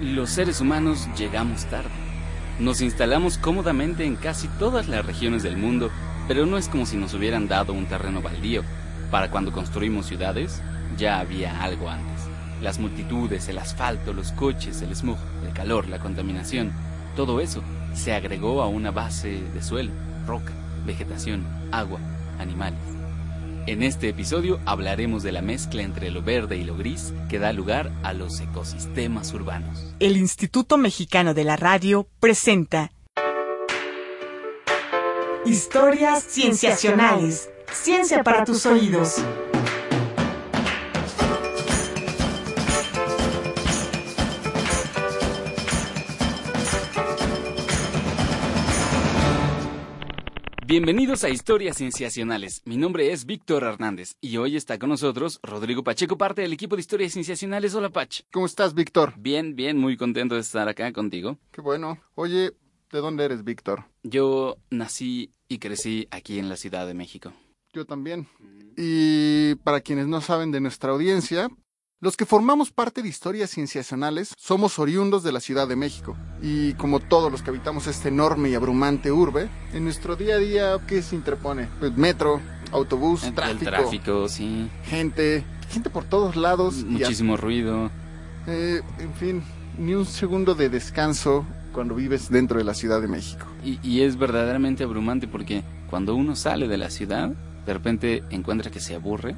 Los 0.00 0.30
seres 0.30 0.60
humanos 0.60 1.08
llegamos 1.16 1.66
tarde. 1.66 1.90
Nos 2.58 2.80
instalamos 2.80 3.38
cómodamente 3.38 4.04
en 4.04 4.16
casi 4.16 4.48
todas 4.58 4.88
las 4.88 5.06
regiones 5.06 5.42
del 5.42 5.56
mundo, 5.56 5.90
pero 6.26 6.46
no 6.46 6.58
es 6.58 6.68
como 6.68 6.84
si 6.84 6.96
nos 6.96 7.14
hubieran 7.14 7.46
dado 7.46 7.72
un 7.72 7.86
terreno 7.86 8.20
baldío. 8.20 8.62
Para 9.10 9.30
cuando 9.30 9.52
construimos 9.52 10.06
ciudades, 10.06 10.60
ya 10.96 11.20
había 11.20 11.62
algo 11.62 11.88
antes. 11.88 12.22
Las 12.60 12.78
multitudes, 12.78 13.48
el 13.48 13.58
asfalto, 13.58 14.12
los 14.12 14.32
coches, 14.32 14.82
el 14.82 14.94
smog, 14.94 15.18
el 15.46 15.52
calor, 15.52 15.88
la 15.88 16.00
contaminación, 16.00 16.72
todo 17.14 17.40
eso 17.40 17.62
se 17.94 18.12
agregó 18.12 18.62
a 18.62 18.68
una 18.68 18.90
base 18.90 19.42
de 19.54 19.62
suelo, 19.62 19.92
roca, 20.26 20.52
vegetación, 20.84 21.46
agua, 21.70 22.00
animales. 22.38 22.93
En 23.66 23.82
este 23.82 24.10
episodio 24.10 24.60
hablaremos 24.66 25.22
de 25.22 25.32
la 25.32 25.40
mezcla 25.40 25.80
entre 25.80 26.10
lo 26.10 26.20
verde 26.20 26.58
y 26.58 26.64
lo 26.64 26.76
gris 26.76 27.14
que 27.30 27.38
da 27.38 27.54
lugar 27.54 27.90
a 28.02 28.12
los 28.12 28.38
ecosistemas 28.40 29.32
urbanos. 29.32 29.94
El 30.00 30.18
Instituto 30.18 30.76
Mexicano 30.76 31.32
de 31.32 31.44
la 31.44 31.56
Radio 31.56 32.06
presenta 32.20 32.92
Historias 35.46 36.24
Cienciacionales. 36.24 37.48
Ciencia 37.72 38.22
para 38.22 38.44
tus 38.44 38.66
oídos. 38.66 39.24
Bienvenidos 50.66 51.24
a 51.24 51.28
Historias 51.28 51.76
Cienciacionales. 51.76 52.62
Mi 52.64 52.78
nombre 52.78 53.12
es 53.12 53.26
Víctor 53.26 53.64
Hernández 53.64 54.16
y 54.22 54.38
hoy 54.38 54.56
está 54.56 54.78
con 54.78 54.88
nosotros 54.88 55.38
Rodrigo 55.42 55.84
Pacheco, 55.84 56.16
parte 56.16 56.40
del 56.40 56.54
equipo 56.54 56.74
de 56.74 56.80
Historias 56.80 57.12
Cienciacionales. 57.12 57.74
Hola, 57.74 57.90
Pach. 57.90 58.22
¿Cómo 58.32 58.46
estás, 58.46 58.72
Víctor? 58.72 59.12
Bien, 59.18 59.56
bien, 59.56 59.76
muy 59.76 59.98
contento 59.98 60.36
de 60.36 60.40
estar 60.40 60.66
acá 60.66 60.90
contigo. 60.94 61.36
Qué 61.50 61.60
bueno. 61.60 61.98
Oye, 62.14 62.54
¿de 62.90 62.98
dónde 62.98 63.26
eres, 63.26 63.44
Víctor? 63.44 63.84
Yo 64.04 64.56
nací 64.70 65.34
y 65.48 65.58
crecí 65.58 66.08
aquí 66.10 66.38
en 66.38 66.48
la 66.48 66.56
Ciudad 66.56 66.86
de 66.86 66.94
México. 66.94 67.34
Yo 67.74 67.84
también. 67.84 68.26
Y 68.78 69.56
para 69.56 69.82
quienes 69.82 70.06
no 70.06 70.22
saben 70.22 70.50
de 70.50 70.62
nuestra 70.62 70.92
audiencia, 70.92 71.50
los 72.00 72.16
que 72.16 72.26
formamos 72.26 72.70
parte 72.70 73.02
de 73.02 73.08
historias 73.08 73.50
cienciacionales 73.50 74.34
somos 74.36 74.78
oriundos 74.78 75.22
de 75.22 75.32
la 75.32 75.40
Ciudad 75.40 75.66
de 75.66 75.76
México. 75.76 76.16
Y 76.42 76.74
como 76.74 77.00
todos 77.00 77.32
los 77.32 77.42
que 77.42 77.50
habitamos 77.50 77.86
este 77.86 78.08
enorme 78.08 78.50
y 78.50 78.54
abrumante 78.54 79.10
urbe, 79.10 79.48
en 79.72 79.84
nuestro 79.84 80.14
día 80.16 80.34
a 80.34 80.38
día, 80.38 80.78
¿qué 80.86 81.00
se 81.02 81.16
interpone? 81.16 81.68
Pues 81.80 81.96
metro, 81.96 82.40
autobús, 82.72 83.22
tráfico, 83.34 83.50
El 83.50 83.58
tráfico, 83.66 84.28
sí. 84.28 84.68
gente, 84.84 85.44
gente 85.70 85.88
por 85.88 86.04
todos 86.04 86.36
lados. 86.36 86.80
y 86.80 86.84
Muchísimo 86.84 87.36
ruido. 87.38 87.90
eh, 88.46 88.82
en 88.98 89.14
fin, 89.14 89.42
ni 89.78 89.94
un 89.94 90.04
segundo 90.04 90.54
de 90.54 90.68
descanso 90.68 91.46
cuando 91.72 91.94
vives 91.94 92.28
dentro 92.28 92.58
de 92.58 92.64
la 92.64 92.74
Ciudad 92.74 93.00
de 93.00 93.08
México. 93.08 93.46
Y, 93.64 93.78
y 93.82 94.02
es 94.02 94.16
verdaderamente 94.18 94.84
abrumante 94.84 95.26
porque 95.26 95.64
cuando 95.88 96.14
uno 96.14 96.36
sale 96.36 96.68
de 96.68 96.76
la 96.76 96.90
ciudad, 96.90 97.30
de 97.64 97.72
repente 97.72 98.22
encuentra 98.28 98.70
que 98.70 98.80
se 98.80 98.94
aburre, 98.94 99.34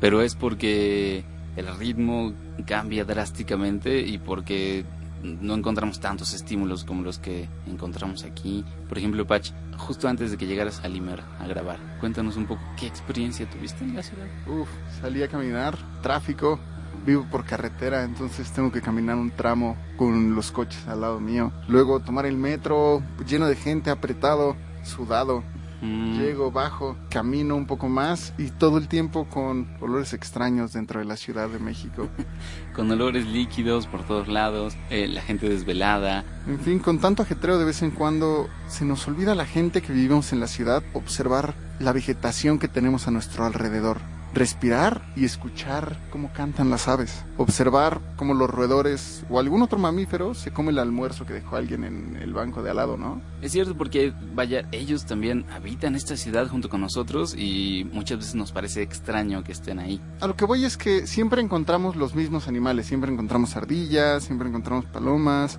pero 0.00 0.20
es 0.20 0.34
porque 0.34 1.24
el 1.60 1.76
ritmo 1.78 2.32
cambia 2.66 3.04
drásticamente 3.04 4.00
y 4.00 4.18
porque 4.18 4.84
no 5.22 5.54
encontramos 5.54 6.00
tantos 6.00 6.32
estímulos 6.34 6.84
como 6.84 7.02
los 7.02 7.18
que 7.18 7.48
encontramos 7.66 8.24
aquí. 8.24 8.64
Por 8.88 8.98
ejemplo, 8.98 9.26
Patch, 9.26 9.52
justo 9.76 10.08
antes 10.08 10.30
de 10.30 10.36
que 10.36 10.46
llegaras 10.46 10.80
a 10.84 10.88
Limer 10.88 11.22
a 11.38 11.46
grabar, 11.46 11.78
cuéntanos 12.00 12.36
un 12.36 12.46
poco 12.46 12.62
qué 12.78 12.86
experiencia 12.86 13.48
tuviste 13.48 13.84
en 13.84 13.94
la 13.94 14.02
ciudad. 14.02 14.26
Uf, 14.46 14.68
salí 15.00 15.22
a 15.22 15.28
caminar, 15.28 15.76
tráfico, 16.02 16.58
vivo 17.04 17.26
por 17.30 17.44
carretera, 17.44 18.04
entonces 18.04 18.50
tengo 18.52 18.72
que 18.72 18.80
caminar 18.80 19.16
un 19.16 19.30
tramo 19.30 19.76
con 19.96 20.34
los 20.34 20.50
coches 20.50 20.86
al 20.88 21.02
lado 21.02 21.20
mío. 21.20 21.52
Luego 21.68 22.00
tomar 22.00 22.26
el 22.26 22.36
metro, 22.36 23.02
lleno 23.26 23.46
de 23.46 23.56
gente, 23.56 23.90
apretado, 23.90 24.56
sudado. 24.84 25.42
Mm, 25.82 26.18
Llego, 26.18 26.50
bajo, 26.50 26.96
camino 27.08 27.56
un 27.56 27.66
poco 27.66 27.88
más 27.88 28.34
y 28.36 28.50
todo 28.50 28.78
el 28.78 28.88
tiempo 28.88 29.26
con 29.28 29.66
olores 29.80 30.12
extraños 30.12 30.72
dentro 30.72 31.00
de 31.00 31.06
la 31.06 31.16
Ciudad 31.16 31.48
de 31.48 31.58
México. 31.58 32.08
Con 32.74 32.90
olores 32.90 33.26
líquidos 33.26 33.86
por 33.86 34.04
todos 34.04 34.28
lados, 34.28 34.76
eh, 34.90 35.08
la 35.08 35.22
gente 35.22 35.48
desvelada. 35.48 36.24
En 36.46 36.60
fin, 36.60 36.78
con 36.78 36.98
tanto 36.98 37.22
ajetreo 37.22 37.58
de 37.58 37.64
vez 37.64 37.82
en 37.82 37.90
cuando 37.90 38.48
se 38.68 38.84
nos 38.84 39.06
olvida 39.08 39.32
a 39.32 39.34
la 39.34 39.44
gente 39.44 39.82
que 39.82 39.92
vivimos 39.92 40.32
en 40.32 40.40
la 40.40 40.46
ciudad 40.46 40.82
observar 40.92 41.54
la 41.78 41.92
vegetación 41.92 42.58
que 42.58 42.68
tenemos 42.68 43.08
a 43.08 43.10
nuestro 43.10 43.44
alrededor. 43.44 43.98
Respirar 44.32 45.02
y 45.16 45.24
escuchar 45.24 45.96
cómo 46.10 46.32
cantan 46.32 46.70
las 46.70 46.86
aves. 46.86 47.24
Observar 47.36 48.00
cómo 48.16 48.32
los 48.32 48.48
roedores 48.48 49.24
o 49.28 49.40
algún 49.40 49.62
otro 49.62 49.78
mamífero 49.78 50.34
se 50.34 50.52
come 50.52 50.70
el 50.70 50.78
almuerzo 50.78 51.26
que 51.26 51.32
dejó 51.32 51.56
alguien 51.56 51.82
en 51.82 52.16
el 52.16 52.32
banco 52.32 52.62
de 52.62 52.70
al 52.70 52.76
lado, 52.76 52.96
¿no? 52.96 53.20
Es 53.42 53.52
cierto 53.52 53.76
porque, 53.76 54.12
vaya, 54.34 54.68
ellos 54.70 55.04
también 55.04 55.44
habitan 55.52 55.96
esta 55.96 56.16
ciudad 56.16 56.46
junto 56.46 56.68
con 56.68 56.80
nosotros 56.80 57.34
y 57.36 57.88
muchas 57.92 58.18
veces 58.18 58.34
nos 58.36 58.52
parece 58.52 58.82
extraño 58.82 59.42
que 59.42 59.52
estén 59.52 59.80
ahí. 59.80 60.00
A 60.20 60.28
lo 60.28 60.36
que 60.36 60.44
voy 60.44 60.64
es 60.64 60.76
que 60.76 61.06
siempre 61.08 61.42
encontramos 61.42 61.96
los 61.96 62.14
mismos 62.14 62.46
animales. 62.46 62.86
Siempre 62.86 63.12
encontramos 63.12 63.56
ardillas, 63.56 64.24
siempre 64.24 64.48
encontramos 64.48 64.84
palomas. 64.84 65.58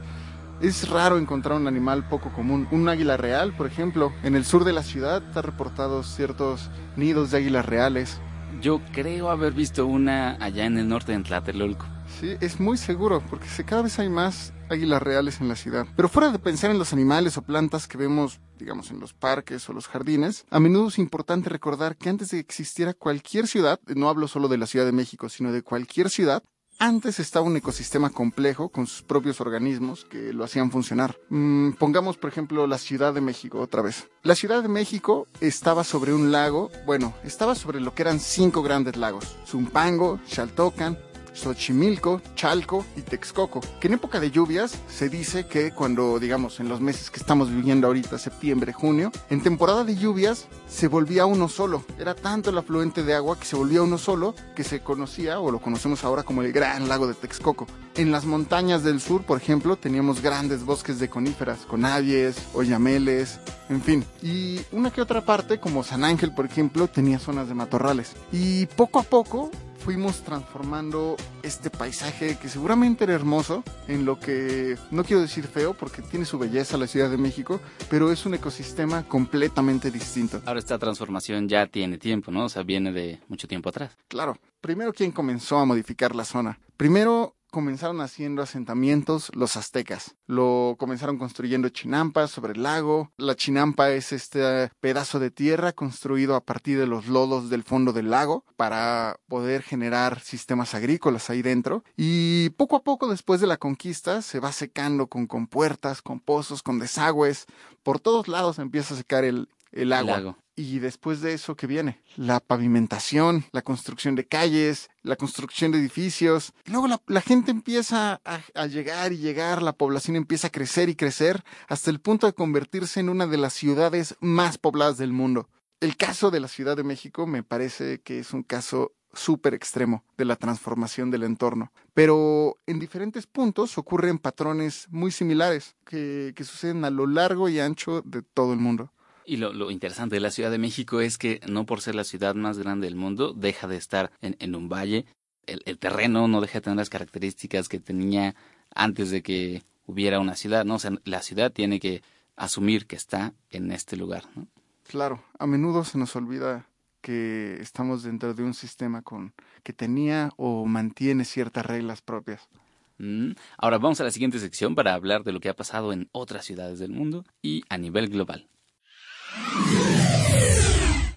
Es 0.62 0.88
raro 0.90 1.18
encontrar 1.18 1.58
un 1.58 1.68
animal 1.68 2.08
poco 2.08 2.32
común. 2.32 2.68
Un 2.72 2.88
águila 2.88 3.18
real, 3.18 3.52
por 3.54 3.66
ejemplo. 3.66 4.14
En 4.24 4.36
el 4.36 4.46
sur 4.46 4.64
de 4.64 4.74
la 4.74 4.84
ciudad 4.84 5.24
está 5.28 5.42
reportados 5.42 6.08
ciertos 6.16 6.70
nidos 6.96 7.32
de 7.32 7.38
águilas 7.38 7.66
reales. 7.66 8.22
Yo 8.60 8.82
creo 8.92 9.30
haber 9.30 9.54
visto 9.54 9.86
una 9.86 10.36
allá 10.44 10.66
en 10.66 10.78
el 10.78 10.88
norte 10.88 11.14
de 11.14 11.24
Tlatelolco. 11.24 11.86
Sí, 12.20 12.36
es 12.42 12.60
muy 12.60 12.78
seguro, 12.78 13.24
porque 13.30 13.48
cada 13.66 13.84
vez 13.84 13.98
hay 14.00 14.10
más 14.10 14.54
águilas 14.70 15.02
reales 15.02 15.42
en 15.42 15.48
la 15.48 15.56
ciudad. 15.56 15.86
Pero 15.96 16.10
fuera 16.10 16.32
de 16.32 16.40
pensar 16.40 16.72
en 16.72 16.80
los 16.80 16.94
animales 16.94 17.38
o 17.38 17.42
plantas 17.42 17.88
que 17.88 17.98
vemos, 17.98 18.40
digamos, 18.58 18.92
en 18.92 19.00
los 19.00 19.14
parques 19.14 19.68
o 19.70 19.74
los 19.74 19.88
jardines, 19.88 20.46
a 20.50 20.60
menudo 20.60 20.88
es 20.88 21.00
importante 21.00 21.50
recordar 21.50 21.98
que 21.98 22.10
antes 22.10 22.30
de 22.30 22.38
que 22.38 22.42
existiera 22.42 22.94
cualquier 22.94 23.48
ciudad, 23.48 23.80
no 23.96 24.10
hablo 24.10 24.28
solo 24.28 24.48
de 24.48 24.58
la 24.58 24.68
Ciudad 24.68 24.86
de 24.86 24.92
México, 24.92 25.30
sino 25.30 25.52
de 25.52 25.62
cualquier 25.62 26.10
ciudad, 26.10 26.44
antes 26.82 27.20
estaba 27.20 27.46
un 27.46 27.56
ecosistema 27.56 28.10
complejo 28.10 28.70
con 28.70 28.88
sus 28.88 29.04
propios 29.04 29.40
organismos 29.40 30.04
que 30.04 30.34
lo 30.34 30.44
hacían 30.44 30.72
funcionar. 30.72 31.16
Mm, 31.30 31.74
pongamos, 31.74 32.18
por 32.18 32.32
ejemplo, 32.32 32.66
la 32.66 32.80
Ciudad 32.80 33.14
de 33.14 33.22
México 33.22 33.60
otra 33.60 33.84
vez. 33.84 34.10
La 34.24 34.34
Ciudad 34.34 34.64
de 34.64 34.68
México 34.68 35.28
estaba 35.42 35.84
sobre 35.84 36.12
un 36.12 36.32
lago, 36.32 36.72
bueno, 36.88 37.14
estaba 37.24 37.54
sobre 37.54 37.80
lo 37.80 37.94
que 37.94 38.02
eran 38.02 38.20
cinco 38.20 38.64
grandes 38.64 38.98
lagos: 38.98 39.38
Zumpango, 39.46 40.20
Xaltocan, 40.28 40.98
Xochimilco, 41.42 42.22
Chalco 42.36 42.86
y 42.96 43.02
Texcoco, 43.02 43.62
que 43.80 43.88
en 43.88 43.96
época 43.96 44.20
de 44.20 44.32
lluvias 44.32 44.78
se 44.88 45.10
dice 45.10 45.48
que 45.48 45.72
cuando, 45.72 46.20
digamos, 46.20 46.60
en 46.60 46.70
los 46.70 46.82
meses 46.82 47.10
que 47.10 47.20
estamos 47.20 47.50
viviendo 47.50 47.88
ahorita, 47.88 48.18
septiembre, 48.18 48.74
junio, 48.74 49.12
en 49.30 49.42
temporada 49.42 49.84
de 49.84 49.96
lluvias 49.96 50.48
se 50.68 50.88
volvía 50.88 51.26
uno 51.26 51.50
solo. 51.50 51.84
Era 51.98 52.14
tanto 52.14 52.52
el 52.52 52.58
afluente 52.58 53.04
de 53.04 53.16
agua 53.16 53.40
que 53.40 53.46
se 53.46 53.56
volvía 53.56 53.82
uno 53.82 53.98
solo 53.98 54.36
que 54.56 54.64
se 54.64 54.82
conocía 54.82 55.40
o 55.40 55.52
lo 55.52 55.60
conocemos 55.60 56.04
ahora 56.04 56.24
como 56.24 56.44
el 56.44 56.52
Gran 56.52 56.88
Lago 56.88 57.08
de 57.08 57.16
Texcoco. 57.16 57.66
En 57.96 58.12
las 58.12 58.26
montañas 58.26 58.84
del 58.84 59.02
sur, 59.02 59.24
por 59.24 59.38
ejemplo, 59.38 59.76
teníamos 59.76 60.22
grandes 60.22 60.64
bosques 60.64 61.00
de 61.00 61.10
coníferas, 61.10 61.60
con 61.66 61.86
avies, 61.86 62.36
oyameles, 62.54 63.40
en 63.70 63.82
fin. 63.82 64.06
Y 64.22 64.62
una 64.72 64.92
que 64.92 65.02
otra 65.02 65.26
parte, 65.26 65.60
como 65.60 65.84
San 65.84 66.04
Ángel, 66.04 66.34
por 66.34 66.46
ejemplo, 66.46 66.88
tenía 66.88 67.20
zonas 67.20 67.48
de 67.48 67.56
matorrales. 67.56 68.14
Y 68.32 68.68
poco 68.68 69.00
a 69.00 69.04
poco 69.04 69.52
fuimos 69.84 70.22
transformando 70.22 71.18
este 71.42 71.72
paisaje 71.72 72.38
que 72.38 72.50
seguramente 72.50 73.04
era 73.04 73.14
hermoso 73.14 73.64
en 73.88 74.06
lo 74.06 74.20
que 74.20 74.78
no 74.92 75.04
quiero 75.04 75.22
decir 75.22 75.48
feo 75.48 75.74
porque 75.74 76.02
tiene 76.04 76.26
su 76.26 76.38
belleza 76.38 76.78
la 76.78 76.88
Ciudad 76.88 77.10
de 77.10 77.18
México, 77.18 77.60
pero 77.90 78.12
es 78.12 78.26
un 78.26 78.36
ecosistema 78.36 79.04
completamente 79.08 79.90
distinto. 79.90 80.42
Ahora 80.46 80.60
esta 80.60 80.78
transformación 80.78 81.50
ya 81.50 81.66
tiene 81.66 81.98
tiempo, 81.98 82.32
¿no? 82.32 82.46
O 82.46 82.50
sea, 82.50 82.64
viene 82.64 82.92
de 82.92 83.20
mucho 83.28 83.48
tiempo 83.48 83.70
atrás. 83.70 83.98
Claro, 84.08 84.38
primero 84.62 84.94
quién 84.94 85.12
comenzó 85.12 85.58
a 85.58 85.66
modificar 85.66 86.16
la 86.16 86.26
zona. 86.26 86.60
Primero 86.78 87.36
comenzaron 87.52 88.02
haciendo 88.02 88.42
asentamientos 88.42 89.30
los 89.36 89.58
aztecas. 89.58 90.16
Lo 90.26 90.76
comenzaron 90.80 91.18
construyendo 91.18 91.70
chinampas 91.70 92.32
sobre 92.32 92.54
el 92.54 92.64
lago. 92.64 93.12
La 93.18 93.36
chinampa 93.36 93.92
es 93.92 94.12
este 94.12 94.72
pedazo 94.80 95.20
de 95.20 95.30
tierra 95.30 95.74
construido 95.74 96.36
a 96.36 96.44
partir 96.44 96.80
de 96.80 96.88
los 96.88 97.08
lodos 97.08 97.50
del 97.50 97.64
fondo 97.64 97.94
del 97.94 98.10
lago 98.10 98.46
para 98.56 99.20
poder 99.28 99.62
generar 99.62 100.22
sistemas 100.22 100.74
agrícolas 100.74 101.30
ahí 101.30 101.42
dentro. 101.42 101.84
Y 101.96 102.50
poco 102.52 102.78
a 102.78 102.84
poco 102.84 103.08
después 103.08 103.42
de 103.42 103.48
la 103.48 103.58
conquista 103.58 104.22
se 104.22 104.40
va 104.40 104.52
secando 104.52 105.08
con 105.08 105.28
compuertas, 105.28 106.02
con 106.02 106.20
pozos, 106.20 106.64
con 106.64 106.80
desagües. 106.80 107.46
Por 107.84 108.00
todos 108.00 108.28
lados 108.28 108.58
empieza 108.58 108.94
a 108.94 108.98
secar 108.98 109.26
el, 109.26 109.50
el 109.72 109.94
agua. 109.94 110.18
lago. 110.18 110.38
Y 110.62 110.78
después 110.78 111.22
de 111.22 111.34
eso, 111.34 111.56
¿qué 111.56 111.66
viene? 111.66 112.00
La 112.18 112.40
pavimentación, 112.40 113.46
la 113.52 113.64
construcción 113.64 114.14
de 114.14 114.28
calles, 114.28 114.92
la 115.02 115.16
construcción 115.16 115.72
de 115.72 115.80
edificios. 115.80 116.54
Luego 116.66 116.88
la, 116.88 117.22
gente 117.22 117.50
empieza 117.50 118.22
a, 118.24 118.42
a 118.54 118.68
llegar 118.68 119.12
y 119.12 119.18
llegar, 119.18 119.64
la 119.64 119.74
población 119.74 120.18
empieza 120.18 120.48
a 120.48 120.52
crecer 120.52 120.88
y 120.88 120.96
crecer 120.96 121.44
hasta 121.68 121.90
el 121.90 122.00
punto 122.00 122.28
de 122.28 122.34
convertirse 122.34 123.00
en 123.00 123.10
una 123.10 123.26
de 123.26 123.38
las 123.38 123.54
ciudades 123.54 124.16
más 124.20 124.60
pobladas 124.60 125.00
del 125.00 125.14
mundo. 125.14 125.50
El 125.80 125.98
caso 125.98 126.30
de 126.30 126.40
la 126.40 126.48
Ciudad 126.48 126.78
de 126.78 126.84
México 126.84 127.26
me 127.26 127.42
parece 127.42 128.00
que 128.02 128.20
es 128.20 128.32
un 128.32 128.44
caso 128.44 128.94
súper 129.14 129.56
extremo 129.56 130.06
de 130.16 130.26
la 130.26 130.36
transformación 130.36 131.10
del 131.10 131.24
entorno. 131.24 131.72
Pero 131.96 132.60
en 132.68 132.78
diferentes 132.78 133.26
puntos 133.26 133.80
ocurren 133.80 134.20
patrones 134.20 134.86
muy 134.92 135.10
similares 135.10 135.76
que, 135.86 136.34
que 136.36 136.44
suceden 136.44 136.86
a 136.86 136.92
lo 136.92 137.08
largo 137.08 137.50
y 137.50 137.60
ancho 137.60 138.04
de 138.04 138.22
todo 138.22 138.54
el 138.54 138.60
mundo. 138.60 138.92
Y 139.32 139.38
lo, 139.38 139.54
lo, 139.54 139.72
interesante 139.72 140.16
de 140.16 140.20
la 140.20 140.30
Ciudad 140.30 140.52
de 140.52 140.58
México 140.58 141.00
es 141.00 141.18
que 141.18 141.40
no 141.48 141.66
por 141.66 141.80
ser 141.80 141.96
la 141.96 142.04
ciudad 142.04 142.36
más 142.36 142.60
grande 142.60 142.88
del 142.88 142.98
mundo, 142.98 143.32
deja 143.32 143.66
de 143.66 143.78
estar 143.78 144.12
en, 144.20 144.36
en 144.40 144.56
un 144.56 144.68
valle. 144.68 145.06
El, 145.46 145.62
el, 145.64 145.78
terreno 145.78 146.28
no 146.28 146.42
deja 146.42 146.56
de 146.56 146.64
tener 146.64 146.76
las 146.76 146.90
características 146.90 147.70
que 147.70 147.80
tenía 147.80 148.36
antes 148.76 149.10
de 149.10 149.24
que 149.24 149.64
hubiera 149.86 150.20
una 150.20 150.36
ciudad, 150.36 150.66
¿no? 150.66 150.76
O 150.76 150.80
sea, 150.80 150.92
la 151.06 151.22
ciudad 151.22 151.50
tiene 151.50 151.80
que 151.80 152.04
asumir 152.36 152.88
que 152.88 152.98
está 152.98 153.34
en 153.52 153.72
este 153.72 153.96
lugar, 153.96 154.26
¿no? 154.36 154.48
Claro, 154.84 155.24
a 155.40 155.48
menudo 155.48 155.86
se 155.86 155.98
nos 155.98 156.14
olvida 156.18 156.68
que 157.00 157.56
estamos 157.62 158.04
dentro 158.04 158.34
de 158.34 158.44
un 158.44 158.54
sistema 158.54 159.02
con 159.02 159.34
que 159.64 159.72
tenía 159.72 160.32
o 160.36 160.66
mantiene 160.66 161.24
ciertas 161.24 161.66
reglas 161.66 162.02
propias. 162.02 162.50
Mm. 162.98 163.32
Ahora 163.58 163.78
vamos 163.78 164.02
a 164.02 164.04
la 164.04 164.12
siguiente 164.12 164.40
sección 164.40 164.76
para 164.76 164.94
hablar 164.94 165.24
de 165.24 165.32
lo 165.32 165.40
que 165.40 165.48
ha 165.48 165.56
pasado 165.56 165.94
en 165.94 166.10
otras 166.12 166.44
ciudades 166.44 166.80
del 166.80 166.92
mundo 166.92 167.24
y 167.42 167.64
a 167.70 167.78
nivel 167.78 168.10
global. 168.10 168.50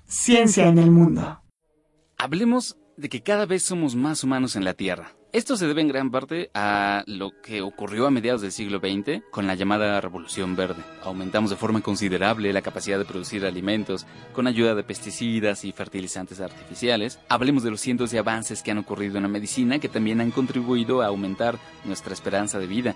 Ciencia 0.07 0.69
en 0.69 0.79
el 0.79 0.91
mundo. 0.91 1.41
Hablemos 2.17 2.77
de 2.97 3.09
que 3.09 3.23
cada 3.23 3.47
vez 3.47 3.63
somos 3.63 3.97
más 3.97 4.25
humanos 4.25 4.57
en 4.57 4.65
la 4.65 4.75
Tierra. 4.75 5.13
Esto 5.33 5.57
se 5.57 5.67
debe 5.67 5.81
en 5.81 5.89
gran 5.89 6.13
parte 6.13 6.49
a 6.55 7.03
lo 7.09 7.33
que 7.43 7.61
ocurrió 7.61 8.07
a 8.07 8.11
mediados 8.13 8.41
del 8.41 8.53
siglo 8.53 8.79
XX 8.79 9.21
con 9.33 9.49
la 9.49 9.57
llamada 9.57 10.01
Revolución 10.01 10.55
Verde. 10.55 10.81
Aumentamos 11.03 11.51
de 11.51 11.57
forma 11.57 11.81
considerable 11.81 12.53
la 12.53 12.63
capacidad 12.63 12.99
de 12.99 13.05
producir 13.05 13.45
alimentos 13.45 14.07
con 14.33 14.47
ayuda 14.47 14.77
de 14.77 14.85
pesticidas 14.85 15.65
y 15.65 15.73
fertilizantes 15.73 16.41
artificiales. 16.41 17.19
Hablemos 17.29 17.65
de 17.65 17.73
los 17.73 17.81
cientos 17.81 18.13
de 18.13 18.21
avances 18.21 18.63
que 18.63 18.71
han 18.71 18.79
ocurrido 18.79 19.17
en 19.17 19.25
la 19.25 19.29
medicina 19.29 19.81
que 19.81 19.89
también 19.89 20.21
han 20.21 20.31
contribuido 20.31 21.03
a 21.03 21.07
aumentar 21.07 21.59
nuestra 21.85 22.15
esperanza 22.15 22.61
de 22.61 22.69
vida. 22.69 22.95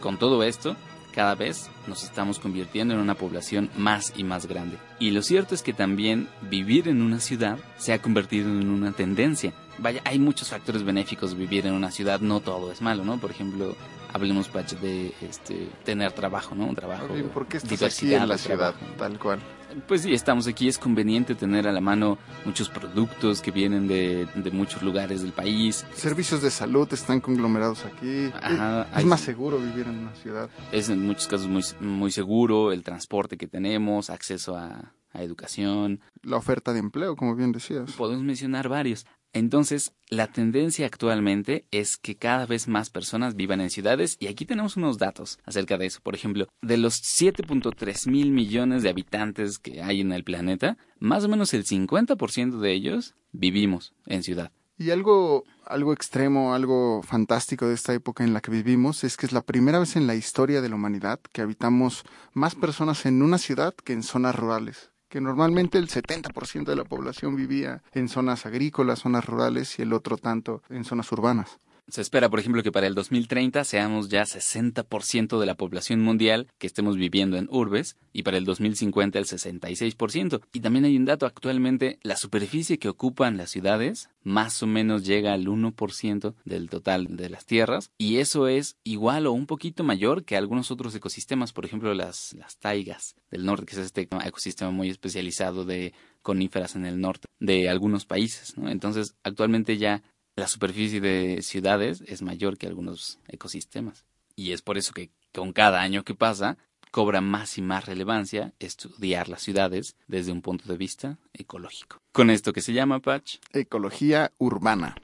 Con 0.00 0.18
todo 0.18 0.42
esto, 0.42 0.76
cada 1.18 1.34
vez 1.34 1.68
nos 1.88 2.04
estamos 2.04 2.38
convirtiendo 2.38 2.94
en 2.94 3.00
una 3.00 3.16
población 3.16 3.70
más 3.76 4.12
y 4.16 4.22
más 4.22 4.46
grande. 4.46 4.78
Y 5.00 5.10
lo 5.10 5.22
cierto 5.22 5.52
es 5.52 5.64
que 5.64 5.72
también 5.72 6.28
vivir 6.42 6.86
en 6.86 7.02
una 7.02 7.18
ciudad 7.18 7.58
se 7.76 7.92
ha 7.92 8.00
convertido 8.00 8.48
en 8.48 8.70
una 8.70 8.92
tendencia. 8.92 9.52
Vaya, 9.78 10.00
hay 10.04 10.20
muchos 10.20 10.50
factores 10.50 10.84
benéficos 10.84 11.32
de 11.32 11.38
vivir 11.38 11.66
en 11.66 11.72
una 11.72 11.90
ciudad, 11.90 12.20
no 12.20 12.38
todo 12.38 12.70
es 12.70 12.80
malo, 12.82 13.04
¿no? 13.04 13.18
Por 13.18 13.32
ejemplo, 13.32 13.74
hablemos 14.12 14.46
Pache, 14.46 14.76
de 14.76 15.12
este, 15.20 15.68
tener 15.84 16.12
trabajo, 16.12 16.54
¿no? 16.54 16.66
Un 16.66 16.76
trabajo. 16.76 17.08
¿Por 17.34 17.48
qué 17.48 17.56
estás 17.56 17.82
aquí 17.82 18.14
en 18.14 18.28
la 18.28 18.38
ciudad, 18.38 18.76
tal 18.96 19.18
cual? 19.18 19.40
Pues 19.86 20.02
sí, 20.02 20.14
estamos 20.14 20.46
aquí, 20.46 20.68
es 20.68 20.78
conveniente 20.78 21.34
tener 21.34 21.68
a 21.68 21.72
la 21.72 21.80
mano 21.80 22.18
muchos 22.44 22.68
productos 22.68 23.42
que 23.42 23.50
vienen 23.50 23.86
de, 23.86 24.26
de 24.34 24.50
muchos 24.50 24.82
lugares 24.82 25.22
del 25.22 25.32
país. 25.32 25.84
Servicios 25.94 26.42
de 26.42 26.50
salud 26.50 26.88
están 26.92 27.20
conglomerados 27.20 27.84
aquí. 27.84 28.30
Ajá, 28.40 28.82
es 28.82 28.96
hay, 28.96 29.04
más 29.04 29.20
seguro 29.20 29.58
vivir 29.58 29.86
en 29.86 29.98
una 29.98 30.14
ciudad. 30.14 30.48
Es 30.72 30.88
en 30.88 31.06
muchos 31.06 31.28
casos 31.28 31.48
muy, 31.48 31.64
muy 31.80 32.10
seguro, 32.10 32.72
el 32.72 32.82
transporte 32.82 33.36
que 33.36 33.46
tenemos, 33.46 34.10
acceso 34.10 34.56
a, 34.56 34.94
a 35.12 35.22
educación. 35.22 36.00
La 36.22 36.36
oferta 36.36 36.72
de 36.72 36.78
empleo, 36.80 37.16
como 37.16 37.34
bien 37.34 37.52
decías. 37.52 37.92
Podemos 37.92 38.24
mencionar 38.24 38.68
varios. 38.68 39.06
Entonces, 39.32 39.92
la 40.08 40.32
tendencia 40.32 40.86
actualmente 40.86 41.66
es 41.70 41.96
que 41.96 42.16
cada 42.16 42.46
vez 42.46 42.66
más 42.66 42.90
personas 42.90 43.36
vivan 43.36 43.60
en 43.60 43.70
ciudades 43.70 44.16
y 44.20 44.26
aquí 44.26 44.46
tenemos 44.46 44.76
unos 44.76 44.98
datos 44.98 45.38
acerca 45.44 45.76
de 45.76 45.86
eso. 45.86 46.00
Por 46.02 46.14
ejemplo, 46.14 46.48
de 46.62 46.76
los 46.78 47.02
7.3 47.02 48.10
mil 48.10 48.30
millones 48.30 48.82
de 48.82 48.88
habitantes 48.88 49.58
que 49.58 49.82
hay 49.82 50.00
en 50.00 50.12
el 50.12 50.24
planeta, 50.24 50.78
más 50.98 51.24
o 51.24 51.28
menos 51.28 51.52
el 51.52 51.64
50% 51.64 52.58
de 52.58 52.72
ellos 52.72 53.14
vivimos 53.32 53.94
en 54.06 54.22
ciudad. 54.22 54.50
Y 54.78 54.90
algo, 54.90 55.44
algo 55.66 55.92
extremo, 55.92 56.54
algo 56.54 57.02
fantástico 57.02 57.66
de 57.66 57.74
esta 57.74 57.92
época 57.92 58.22
en 58.22 58.32
la 58.32 58.40
que 58.40 58.52
vivimos 58.52 59.02
es 59.02 59.16
que 59.16 59.26
es 59.26 59.32
la 59.32 59.42
primera 59.42 59.80
vez 59.80 59.96
en 59.96 60.06
la 60.06 60.14
historia 60.14 60.62
de 60.62 60.68
la 60.68 60.76
humanidad 60.76 61.20
que 61.32 61.42
habitamos 61.42 62.04
más 62.32 62.54
personas 62.54 63.04
en 63.04 63.22
una 63.22 63.38
ciudad 63.38 63.74
que 63.74 63.92
en 63.92 64.04
zonas 64.04 64.36
rurales 64.36 64.92
que 65.08 65.20
normalmente 65.20 65.78
el 65.78 65.88
70% 65.88 66.64
de 66.64 66.76
la 66.76 66.84
población 66.84 67.36
vivía 67.36 67.82
en 67.92 68.08
zonas 68.08 68.46
agrícolas, 68.46 69.00
zonas 69.00 69.24
rurales 69.24 69.78
y 69.78 69.82
el 69.82 69.92
otro 69.92 70.16
tanto 70.16 70.62
en 70.68 70.84
zonas 70.84 71.10
urbanas. 71.12 71.58
Se 71.88 72.02
espera, 72.02 72.28
por 72.28 72.38
ejemplo, 72.38 72.62
que 72.62 72.70
para 72.70 72.86
el 72.86 72.94
2030 72.94 73.64
seamos 73.64 74.10
ya 74.10 74.22
60% 74.24 75.40
de 75.40 75.46
la 75.46 75.54
población 75.54 76.00
mundial 76.00 76.46
que 76.58 76.66
estemos 76.66 76.96
viviendo 76.96 77.38
en 77.38 77.48
urbes 77.50 77.96
y 78.12 78.24
para 78.24 78.36
el 78.36 78.44
2050 78.44 79.18
el 79.18 79.24
66%. 79.24 80.42
Y 80.52 80.60
también 80.60 80.84
hay 80.84 80.98
un 80.98 81.06
dato, 81.06 81.24
actualmente 81.24 81.98
la 82.02 82.16
superficie 82.16 82.78
que 82.78 82.90
ocupan 82.90 83.38
las 83.38 83.50
ciudades 83.50 84.10
más 84.22 84.62
o 84.62 84.66
menos 84.66 85.06
llega 85.06 85.32
al 85.32 85.46
1% 85.46 86.34
del 86.44 86.68
total 86.68 87.16
de 87.16 87.30
las 87.30 87.46
tierras 87.46 87.90
y 87.96 88.18
eso 88.18 88.48
es 88.48 88.76
igual 88.84 89.26
o 89.26 89.32
un 89.32 89.46
poquito 89.46 89.82
mayor 89.82 90.24
que 90.24 90.36
algunos 90.36 90.70
otros 90.70 90.94
ecosistemas, 90.94 91.54
por 91.54 91.64
ejemplo 91.64 91.94
las, 91.94 92.34
las 92.34 92.58
taigas 92.58 93.16
del 93.30 93.46
norte, 93.46 93.64
que 93.64 93.76
es 93.76 93.86
este 93.86 94.02
ecosistema 94.02 94.70
muy 94.70 94.90
especializado 94.90 95.64
de 95.64 95.94
coníferas 96.20 96.76
en 96.76 96.84
el 96.84 97.00
norte 97.00 97.26
de 97.40 97.70
algunos 97.70 98.04
países. 98.04 98.54
Entonces, 98.58 99.14
actualmente 99.22 99.78
ya 99.78 100.02
la 100.38 100.46
superficie 100.46 101.00
de 101.00 101.42
ciudades 101.42 102.02
es 102.06 102.22
mayor 102.22 102.58
que 102.58 102.68
algunos 102.68 103.18
ecosistemas. 103.26 104.04
Y 104.36 104.52
es 104.52 104.62
por 104.62 104.78
eso 104.78 104.92
que 104.92 105.10
con 105.34 105.52
cada 105.52 105.80
año 105.80 106.04
que 106.04 106.14
pasa 106.14 106.56
cobra 106.92 107.20
más 107.20 107.58
y 107.58 107.62
más 107.62 107.86
relevancia 107.86 108.54
estudiar 108.60 109.28
las 109.28 109.42
ciudades 109.42 109.96
desde 110.06 110.30
un 110.30 110.40
punto 110.40 110.68
de 110.68 110.78
vista 110.78 111.18
ecológico. 111.32 112.00
Con 112.12 112.30
esto 112.30 112.52
que 112.52 112.60
se 112.60 112.72
llama, 112.72 113.00
Patch. 113.00 113.38
Ecología 113.52 114.30
urbana. 114.38 114.96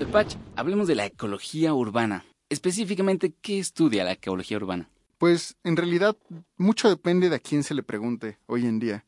De 0.00 0.06
Patch, 0.06 0.34
hablemos 0.56 0.88
de 0.88 0.96
la 0.96 1.06
ecología 1.06 1.72
urbana. 1.72 2.24
Específicamente, 2.50 3.32
¿qué 3.40 3.60
estudia 3.60 4.02
la 4.02 4.12
ecología 4.12 4.56
urbana? 4.56 4.90
Pues 5.16 5.56
en 5.62 5.76
realidad 5.76 6.16
mucho 6.56 6.88
depende 6.88 7.30
de 7.30 7.36
a 7.36 7.38
quién 7.38 7.62
se 7.62 7.74
le 7.74 7.84
pregunte 7.84 8.36
hoy 8.46 8.66
en 8.66 8.80
día. 8.80 9.04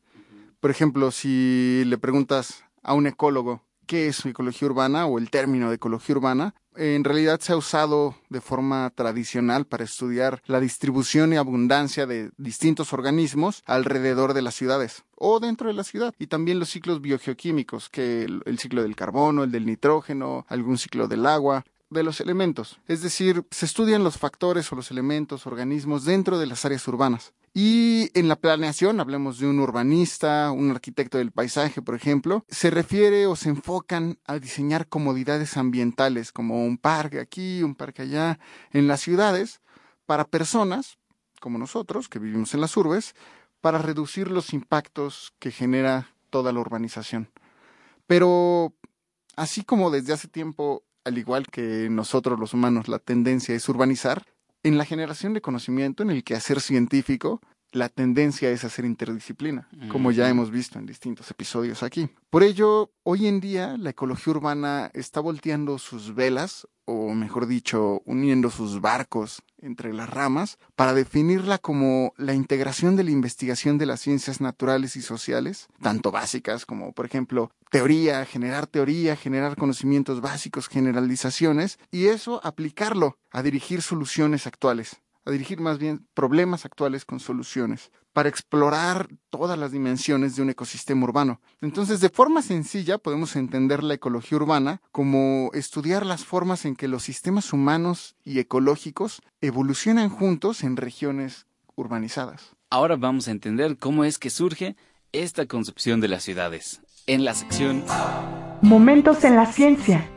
Por 0.61 0.71
ejemplo, 0.71 1.11
si 1.11 1.83
le 1.85 1.97
preguntas 1.97 2.63
a 2.81 2.93
un 2.93 3.07
ecólogo 3.07 3.61
qué 3.85 4.07
es 4.07 4.25
ecología 4.25 4.67
urbana 4.67 5.05
o 5.05 5.17
el 5.17 5.29
término 5.29 5.69
de 5.69 5.75
ecología 5.75 6.15
urbana, 6.15 6.55
en 6.75 7.03
realidad 7.03 7.39
se 7.39 7.53
ha 7.53 7.57
usado 7.57 8.15
de 8.29 8.41
forma 8.41 8.91
tradicional 8.93 9.65
para 9.65 9.85
estudiar 9.85 10.41
la 10.45 10.59
distribución 10.59 11.31
y 11.31 11.37
abundancia 11.37 12.05
de 12.05 12.31
distintos 12.37 12.91
organismos 12.91 13.63
alrededor 13.65 14.33
de 14.33 14.41
las 14.41 14.55
ciudades 14.55 15.03
o 15.15 15.39
dentro 15.39 15.67
de 15.67 15.73
la 15.73 15.83
ciudad 15.83 16.13
y 16.19 16.27
también 16.27 16.59
los 16.59 16.69
ciclos 16.69 17.01
biogeoquímicos, 17.01 17.89
que 17.89 18.23
el, 18.23 18.41
el 18.45 18.59
ciclo 18.59 18.83
del 18.83 18.95
carbono, 18.95 19.43
el 19.43 19.51
del 19.51 19.65
nitrógeno, 19.65 20.45
algún 20.49 20.77
ciclo 20.77 21.07
del 21.07 21.25
agua, 21.25 21.63
de 21.89 22.03
los 22.03 22.19
elementos. 22.19 22.79
Es 22.87 23.01
decir, 23.01 23.45
se 23.51 23.65
estudian 23.65 24.03
los 24.03 24.17
factores 24.17 24.71
o 24.71 24.75
los 24.75 24.91
elementos, 24.91 25.47
organismos 25.47 26.03
dentro 26.03 26.37
de 26.37 26.47
las 26.47 26.65
áreas 26.65 26.87
urbanas. 26.87 27.33
Y 27.57 28.11
en 28.19 28.27
la 28.27 28.35
planeación, 28.35 28.99
hablemos 28.99 29.39
de 29.39 29.47
un 29.47 29.61
urbanista, 29.61 30.51
un 30.51 30.71
arquitecto 30.71 31.19
del 31.19 31.31
paisaje, 31.31 31.81
por 31.81 31.95
ejemplo, 31.95 32.43
se 32.49 32.69
refiere 32.69 33.27
o 33.27 33.37
se 33.37 33.47
enfocan 33.47 34.19
a 34.25 34.39
diseñar 34.39 34.89
comodidades 34.89 35.55
ambientales, 35.55 36.33
como 36.33 36.65
un 36.65 36.77
parque 36.77 37.21
aquí, 37.21 37.63
un 37.63 37.73
parque 37.73 38.01
allá, 38.01 38.39
en 38.71 38.89
las 38.89 38.99
ciudades, 38.99 39.61
para 40.05 40.25
personas 40.25 40.97
como 41.39 41.57
nosotros, 41.57 42.09
que 42.09 42.19
vivimos 42.19 42.53
en 42.53 42.59
las 42.59 42.75
urbes, 42.75 43.15
para 43.61 43.77
reducir 43.77 44.29
los 44.29 44.51
impactos 44.51 45.33
que 45.39 45.51
genera 45.51 46.13
toda 46.29 46.51
la 46.51 46.59
urbanización. 46.59 47.31
Pero, 48.05 48.73
así 49.37 49.63
como 49.63 49.91
desde 49.91 50.11
hace 50.11 50.27
tiempo, 50.27 50.83
al 51.05 51.17
igual 51.17 51.47
que 51.47 51.87
nosotros 51.89 52.37
los 52.37 52.53
humanos, 52.53 52.89
la 52.89 52.99
tendencia 52.99 53.55
es 53.55 53.69
urbanizar, 53.69 54.25
en 54.65 54.79
la 54.79 54.85
generación 54.85 55.35
de 55.35 55.41
conocimiento, 55.41 56.01
en 56.01 56.09
el 56.09 56.23
quehacer 56.23 56.59
científico, 56.59 57.39
la 57.71 57.89
tendencia 57.89 58.49
es 58.49 58.63
hacer 58.63 58.85
interdisciplina, 58.85 59.67
como 59.89 60.11
ya 60.11 60.29
hemos 60.29 60.49
visto 60.49 60.79
en 60.79 60.85
distintos 60.85 61.29
episodios 61.29 61.83
aquí. 61.83 62.09
Por 62.29 62.43
ello, 62.43 62.91
hoy 63.03 63.27
en 63.27 63.39
día 63.39 63.75
la 63.77 63.91
ecología 63.91 64.31
urbana 64.31 64.91
está 64.93 65.19
volteando 65.19 65.77
sus 65.77 66.15
velas, 66.15 66.67
o 66.85 67.13
mejor 67.13 67.47
dicho, 67.47 68.01
uniendo 68.05 68.49
sus 68.49 68.79
barcos 68.79 69.41
entre 69.57 69.93
las 69.93 70.09
ramas, 70.09 70.57
para 70.75 70.93
definirla 70.93 71.57
como 71.57 72.13
la 72.17 72.33
integración 72.33 72.95
de 72.95 73.03
la 73.03 73.11
investigación 73.11 73.77
de 73.77 73.87
las 73.87 74.01
ciencias 74.01 74.39
naturales 74.39 74.95
y 74.95 75.01
sociales, 75.01 75.67
tanto 75.81 76.11
básicas 76.11 76.65
como, 76.65 76.93
por 76.93 77.05
ejemplo, 77.05 77.51
teoría, 77.71 78.25
generar 78.25 78.67
teoría, 78.67 79.15
generar 79.15 79.55
conocimientos 79.55 80.21
básicos, 80.21 80.67
generalizaciones, 80.67 81.79
y 81.91 82.05
eso 82.07 82.39
aplicarlo 82.43 83.17
a 83.31 83.41
dirigir 83.41 83.81
soluciones 83.81 84.47
actuales 84.47 85.01
a 85.25 85.31
dirigir 85.31 85.59
más 85.59 85.77
bien 85.79 86.07
problemas 86.13 86.65
actuales 86.65 87.05
con 87.05 87.19
soluciones, 87.19 87.91
para 88.13 88.29
explorar 88.29 89.09
todas 89.29 89.59
las 89.59 89.71
dimensiones 89.71 90.35
de 90.35 90.41
un 90.41 90.49
ecosistema 90.49 91.03
urbano. 91.03 91.41
Entonces, 91.61 91.99
de 91.99 92.09
forma 92.09 92.41
sencilla, 92.41 92.97
podemos 92.97 93.35
entender 93.35 93.83
la 93.83 93.95
ecología 93.95 94.37
urbana 94.37 94.81
como 94.91 95.49
estudiar 95.53 96.05
las 96.05 96.23
formas 96.23 96.65
en 96.65 96.75
que 96.75 96.87
los 96.87 97.03
sistemas 97.03 97.51
humanos 97.51 98.15
y 98.23 98.39
ecológicos 98.39 99.21
evolucionan 99.41 100.09
juntos 100.09 100.63
en 100.63 100.77
regiones 100.77 101.47
urbanizadas. 101.75 102.55
Ahora 102.69 102.95
vamos 102.95 103.27
a 103.27 103.31
entender 103.31 103.77
cómo 103.77 104.05
es 104.05 104.17
que 104.17 104.29
surge 104.29 104.75
esta 105.11 105.45
concepción 105.45 105.99
de 106.01 106.07
las 106.07 106.23
ciudades. 106.23 106.81
En 107.07 107.25
la 107.25 107.33
sección 107.33 107.83
Momentos 108.61 109.23
en 109.23 109.35
la 109.35 109.45
ciencia. 109.45 110.09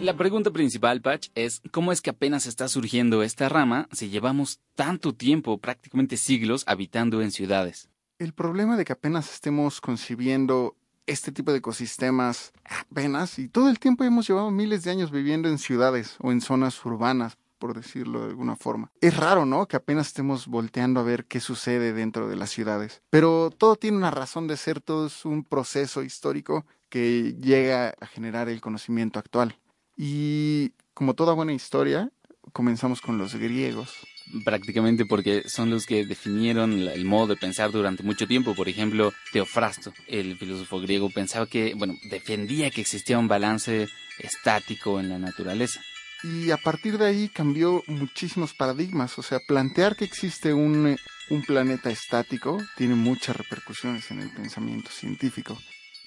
La 0.00 0.16
pregunta 0.16 0.50
principal, 0.50 1.02
Patch, 1.02 1.28
es 1.34 1.60
¿cómo 1.72 1.92
es 1.92 2.00
que 2.00 2.08
apenas 2.08 2.46
está 2.46 2.68
surgiendo 2.68 3.22
esta 3.22 3.50
rama 3.50 3.86
si 3.92 4.08
llevamos 4.08 4.58
tanto 4.74 5.14
tiempo, 5.14 5.58
prácticamente 5.58 6.16
siglos, 6.16 6.64
habitando 6.66 7.20
en 7.20 7.30
ciudades? 7.30 7.90
El 8.18 8.32
problema 8.32 8.78
de 8.78 8.86
que 8.86 8.94
apenas 8.94 9.30
estemos 9.30 9.82
concibiendo 9.82 10.74
este 11.06 11.32
tipo 11.32 11.52
de 11.52 11.58
ecosistemas 11.58 12.54
apenas 12.64 13.38
y 13.38 13.48
todo 13.48 13.68
el 13.68 13.78
tiempo 13.78 14.02
hemos 14.04 14.26
llevado 14.26 14.50
miles 14.50 14.84
de 14.84 14.90
años 14.90 15.10
viviendo 15.10 15.50
en 15.50 15.58
ciudades 15.58 16.16
o 16.20 16.32
en 16.32 16.40
zonas 16.40 16.82
urbanas, 16.86 17.36
por 17.58 17.74
decirlo 17.74 18.20
de 18.20 18.30
alguna 18.30 18.56
forma. 18.56 18.90
Es 19.02 19.14
raro, 19.14 19.44
¿no? 19.44 19.68
Que 19.68 19.76
apenas 19.76 20.06
estemos 20.06 20.46
volteando 20.46 21.00
a 21.00 21.02
ver 21.02 21.26
qué 21.26 21.40
sucede 21.40 21.92
dentro 21.92 22.26
de 22.26 22.36
las 22.36 22.48
ciudades. 22.48 23.02
Pero 23.10 23.50
todo 23.50 23.76
tiene 23.76 23.98
una 23.98 24.10
razón 24.10 24.46
de 24.46 24.56
ser, 24.56 24.80
todo 24.80 25.08
es 25.08 25.26
un 25.26 25.44
proceso 25.44 26.02
histórico 26.02 26.64
que 26.88 27.36
llega 27.38 27.94
a 28.00 28.06
generar 28.06 28.48
el 28.48 28.62
conocimiento 28.62 29.18
actual. 29.18 29.56
Y 29.96 30.72
como 30.94 31.14
toda 31.14 31.34
buena 31.34 31.52
historia, 31.52 32.10
comenzamos 32.52 33.00
con 33.00 33.18
los 33.18 33.34
griegos 33.34 34.06
prácticamente 34.44 35.06
porque 35.06 35.48
son 35.48 35.70
los 35.70 35.86
que 35.86 36.04
definieron 36.04 36.72
el 36.72 37.04
modo 37.04 37.28
de 37.28 37.36
pensar 37.36 37.70
durante 37.70 38.02
mucho 38.02 38.26
tiempo. 38.26 38.54
Por 38.54 38.68
ejemplo, 38.68 39.12
Teofrasto, 39.32 39.92
el 40.06 40.36
filósofo 40.36 40.80
griego, 40.80 41.10
pensaba 41.10 41.46
que, 41.46 41.74
bueno, 41.74 41.94
defendía 42.10 42.70
que 42.70 42.80
existía 42.80 43.18
un 43.18 43.28
balance 43.28 43.88
estático 44.18 45.00
en 45.00 45.08
la 45.08 45.18
naturaleza. 45.18 45.80
Y 46.22 46.50
a 46.50 46.58
partir 46.58 46.98
de 46.98 47.06
ahí 47.06 47.28
cambió 47.28 47.82
muchísimos 47.86 48.54
paradigmas. 48.54 49.18
O 49.18 49.22
sea, 49.22 49.40
plantear 49.46 49.96
que 49.96 50.04
existe 50.04 50.52
un, 50.52 50.96
un 51.30 51.42
planeta 51.42 51.90
estático 51.90 52.58
tiene 52.76 52.94
muchas 52.94 53.36
repercusiones 53.36 54.10
en 54.10 54.20
el 54.20 54.30
pensamiento 54.30 54.90
científico. 54.90 55.58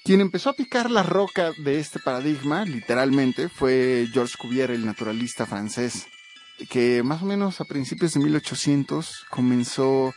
Quien 0.04 0.20
empezó 0.20 0.50
a 0.50 0.54
picar 0.54 0.90
la 0.90 1.02
roca 1.02 1.52
de 1.56 1.80
este 1.80 1.98
paradigma, 1.98 2.64
literalmente, 2.66 3.48
fue 3.48 4.06
Georges 4.12 4.36
Cuvier, 4.36 4.70
el 4.70 4.84
naturalista 4.84 5.46
francés 5.46 6.06
que 6.68 7.02
más 7.02 7.22
o 7.22 7.26
menos 7.26 7.60
a 7.60 7.64
principios 7.64 8.12
de 8.14 8.20
1800 8.20 9.24
comenzó 9.30 10.14